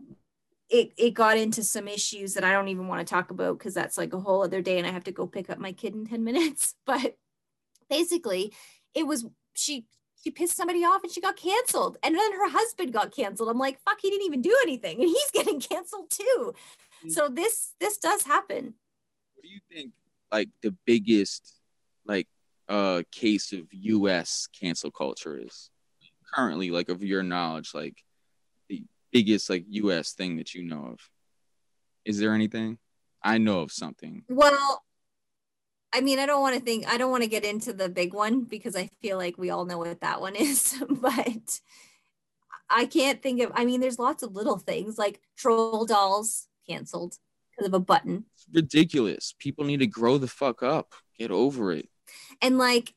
[0.69, 3.73] it, it got into some issues that I don't even want to talk about because
[3.73, 5.93] that's like a whole other day and I have to go pick up my kid
[5.93, 6.75] in 10 minutes.
[6.85, 7.15] But
[7.89, 8.53] basically,
[8.93, 9.85] it was she
[10.23, 11.97] she pissed somebody off and she got canceled.
[12.01, 13.49] And then her husband got canceled.
[13.49, 14.97] I'm like, fuck, he didn't even do anything.
[15.03, 16.53] And he's getting canceled too.
[17.05, 17.11] Mm.
[17.11, 18.73] So this this does happen.
[19.35, 19.91] What do you think
[20.31, 21.59] like the biggest
[22.05, 22.27] like
[22.69, 25.69] uh case of US cancel culture is
[26.33, 27.97] currently like of your knowledge like
[28.69, 30.99] the biggest like US thing that you know of
[32.05, 32.77] is there anything
[33.21, 34.83] I know of something well
[35.93, 38.13] I mean I don't want to think I don't want to get into the big
[38.13, 41.59] one because I feel like we all know what that one is but
[42.69, 47.17] I can't think of I mean there's lots of little things like troll dolls canceled
[47.51, 48.25] because of a button.
[48.33, 49.35] It's ridiculous.
[49.37, 50.93] People need to grow the fuck up.
[51.19, 51.87] Get over it.
[52.41, 52.93] And like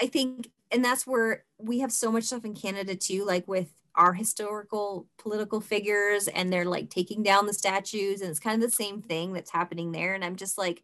[0.00, 3.72] i think and that's where we have so much stuff in canada too like with
[3.96, 8.70] our historical political figures and they're like taking down the statues and it's kind of
[8.70, 10.14] the same thing that's happening there.
[10.14, 10.82] And i'm just like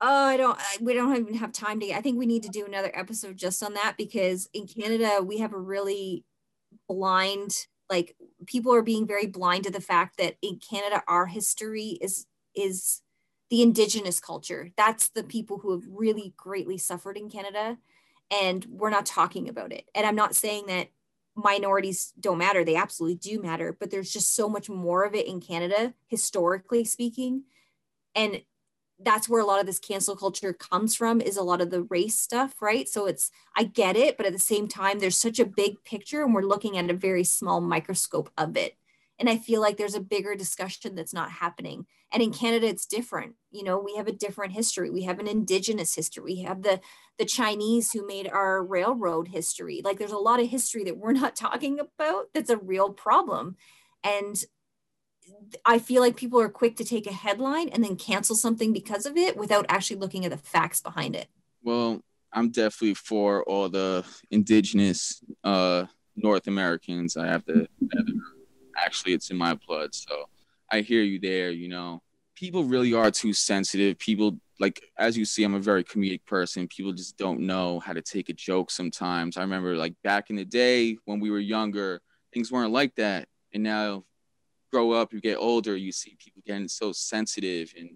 [0.00, 2.48] oh i don't I, we don't even have time to i think we need to
[2.48, 6.24] do another episode just on that because in canada we have a really
[6.88, 8.16] blind like
[8.46, 13.02] people are being very blind to the fact that in canada our history is is
[13.50, 14.70] the indigenous culture.
[14.76, 17.76] That's the people who have really greatly suffered in Canada.
[18.30, 19.86] And we're not talking about it.
[19.94, 20.88] And I'm not saying that
[21.34, 25.26] minorities don't matter, they absolutely do matter, but there's just so much more of it
[25.26, 27.44] in Canada, historically speaking.
[28.14, 28.42] And
[29.02, 31.82] that's where a lot of this cancel culture comes from is a lot of the
[31.84, 32.88] race stuff right?
[32.88, 36.22] So it's i get it but at the same time there's such a big picture
[36.22, 38.76] and we're looking at a very small microscope of it.
[39.18, 41.86] And i feel like there's a bigger discussion that's not happening.
[42.12, 43.34] And in canada it's different.
[43.50, 44.90] You know we have a different history.
[44.90, 46.22] We have an indigenous history.
[46.24, 46.80] We have the
[47.18, 49.80] the chinese who made our railroad history.
[49.84, 53.56] Like there's a lot of history that we're not talking about that's a real problem.
[54.02, 54.42] And
[55.64, 59.06] i feel like people are quick to take a headline and then cancel something because
[59.06, 61.28] of it without actually looking at the facts behind it.
[61.62, 62.00] Well
[62.32, 65.86] i'm definitely for all the indigenous uh
[66.16, 67.16] north americans.
[67.16, 67.66] I have to
[68.76, 70.24] actually it's in my blood so
[70.70, 72.02] i hear you there you know.
[72.36, 73.98] People really are too sensitive.
[73.98, 76.68] People like as you see i'm a very comedic person.
[76.68, 79.36] People just don't know how to take a joke sometimes.
[79.36, 82.00] I remember like back in the day when we were younger
[82.32, 83.28] things weren't like that.
[83.52, 84.04] And now
[84.70, 87.90] grow up you get older you see people getting so sensitive and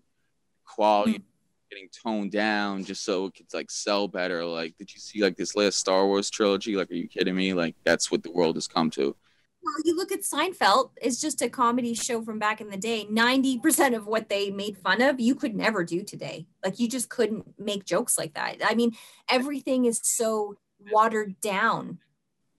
[0.67, 1.71] quality mm-hmm.
[1.71, 5.37] getting toned down just so it could like sell better like did you see like
[5.37, 8.57] this last star wars trilogy like are you kidding me like that's what the world
[8.57, 9.15] has come to
[9.63, 13.07] Well, you look at Seinfeld, it's just a comedy show from back in the day.
[13.11, 16.47] 90% of what they made fun of, you could never do today.
[16.63, 18.57] Like you just couldn't make jokes like that.
[18.63, 18.93] I mean,
[19.27, 20.57] everything is so
[20.93, 21.99] watered down.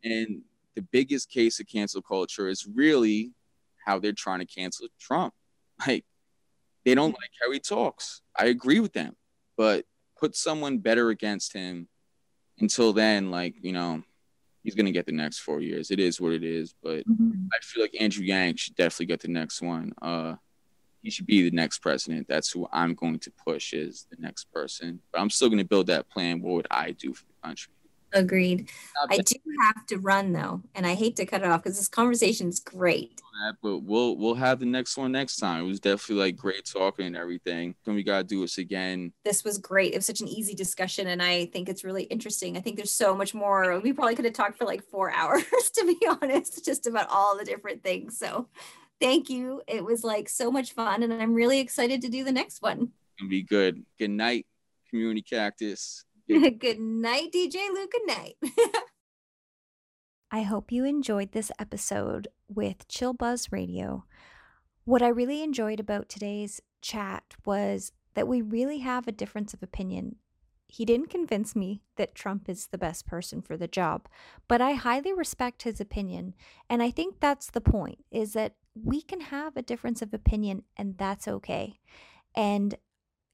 [0.03, 0.41] And
[0.75, 3.31] the biggest case of cancel culture is really
[3.85, 5.33] how they're trying to cancel Trump.
[5.85, 6.05] Like
[6.85, 8.21] they don't like how he talks.
[8.39, 9.15] I agree with them,
[9.57, 9.83] but
[10.17, 11.89] put someone better against him
[12.59, 14.03] until then, like, you know,
[14.63, 15.91] he's gonna get the next four years.
[15.91, 16.73] It is what it is.
[16.81, 17.47] But mm-hmm.
[17.53, 19.93] I feel like Andrew Yang should definitely get the next one.
[20.01, 20.35] Uh
[21.01, 22.27] he should be the next president.
[22.27, 25.01] That's who I'm going to push is the next person.
[25.11, 26.41] But I'm still gonna build that plan.
[26.41, 27.74] What would I do for the country?
[28.15, 28.69] Agreed.
[29.09, 31.89] I do have to run though, and I hate to cut it off because this
[31.89, 33.21] conversation is great.
[33.61, 35.65] But we'll we'll have the next one next time.
[35.65, 37.75] It was definitely like great talking and everything.
[37.85, 39.11] And we gotta do this again.
[39.25, 39.91] This was great.
[39.93, 42.55] It was such an easy discussion, and I think it's really interesting.
[42.55, 43.77] I think there's so much more.
[43.81, 45.43] We probably could have talked for like four hours,
[45.73, 48.17] to be honest, just about all the different things.
[48.17, 48.47] So,
[49.01, 49.61] thank you.
[49.67, 52.93] It was like so much fun, and I'm really excited to do the next one.
[53.19, 53.83] It'll be good.
[53.99, 54.45] Good night,
[54.89, 56.04] community cactus.
[56.27, 57.91] Good night, DJ Luke.
[57.91, 58.35] Good night.
[60.31, 64.05] I hope you enjoyed this episode with Chillbuzz Radio.
[64.85, 69.61] What I really enjoyed about today's chat was that we really have a difference of
[69.61, 70.15] opinion.
[70.67, 74.07] He didn't convince me that Trump is the best person for the job,
[74.47, 76.33] but I highly respect his opinion,
[76.69, 80.63] and I think that's the point is that we can have a difference of opinion
[80.75, 81.79] and that's okay.
[82.35, 82.75] And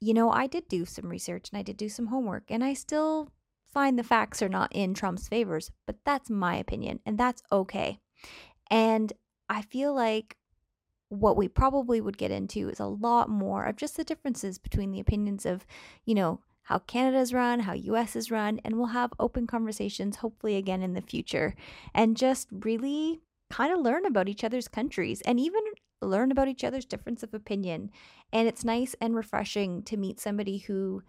[0.01, 2.73] you know, I did do some research and I did do some homework, and I
[2.73, 3.29] still
[3.71, 7.99] find the facts are not in Trump's favors, but that's my opinion, and that's okay.
[8.69, 9.13] And
[9.47, 10.37] I feel like
[11.09, 14.91] what we probably would get into is a lot more of just the differences between
[14.91, 15.65] the opinions of,
[16.05, 20.55] you know, how Canada's run, how US is run, and we'll have open conversations hopefully
[20.55, 21.53] again in the future
[21.93, 23.19] and just really
[23.49, 25.61] kind of learn about each other's countries and even
[26.01, 27.91] learn about each other's difference of opinion.
[28.33, 31.03] And it's nice and refreshing to meet somebody who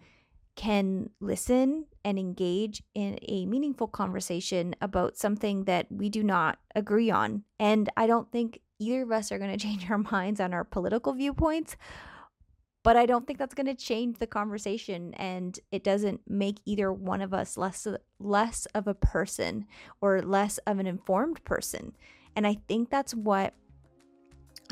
[0.55, 7.09] can listen and engage in a meaningful conversation about something that we do not agree
[7.09, 7.43] on.
[7.59, 10.63] And I don't think either of us are going to change our minds on our
[10.63, 11.75] political viewpoints,
[12.83, 16.91] but I don't think that's going to change the conversation and it doesn't make either
[16.91, 17.87] one of us less
[18.19, 19.65] less of a person
[20.01, 21.95] or less of an informed person.
[22.35, 23.53] And I think that's what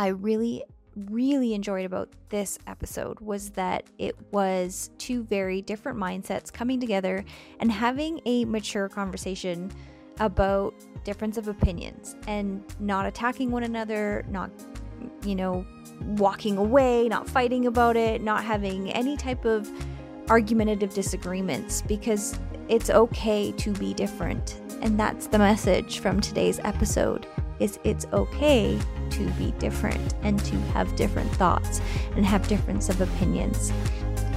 [0.02, 0.64] I really
[0.96, 7.24] really enjoyed about this episode was that it was two very different mindsets coming together
[7.60, 9.72] and having a mature conversation
[10.20, 10.74] about
[11.04, 14.50] difference of opinions and not attacking one another, not
[15.24, 15.64] you know,
[16.18, 19.70] walking away, not fighting about it, not having any type of
[20.32, 24.62] argumentative disagreements because it's okay to be different.
[24.82, 27.28] And that's the message from today's episode
[27.62, 28.78] is it's okay
[29.12, 31.80] to be different and to have different thoughts
[32.16, 33.72] and have difference of opinions.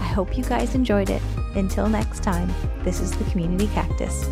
[0.01, 1.23] I hope you guys enjoyed it.
[1.55, 2.53] Until next time,
[2.85, 4.29] this is the Community Cactus.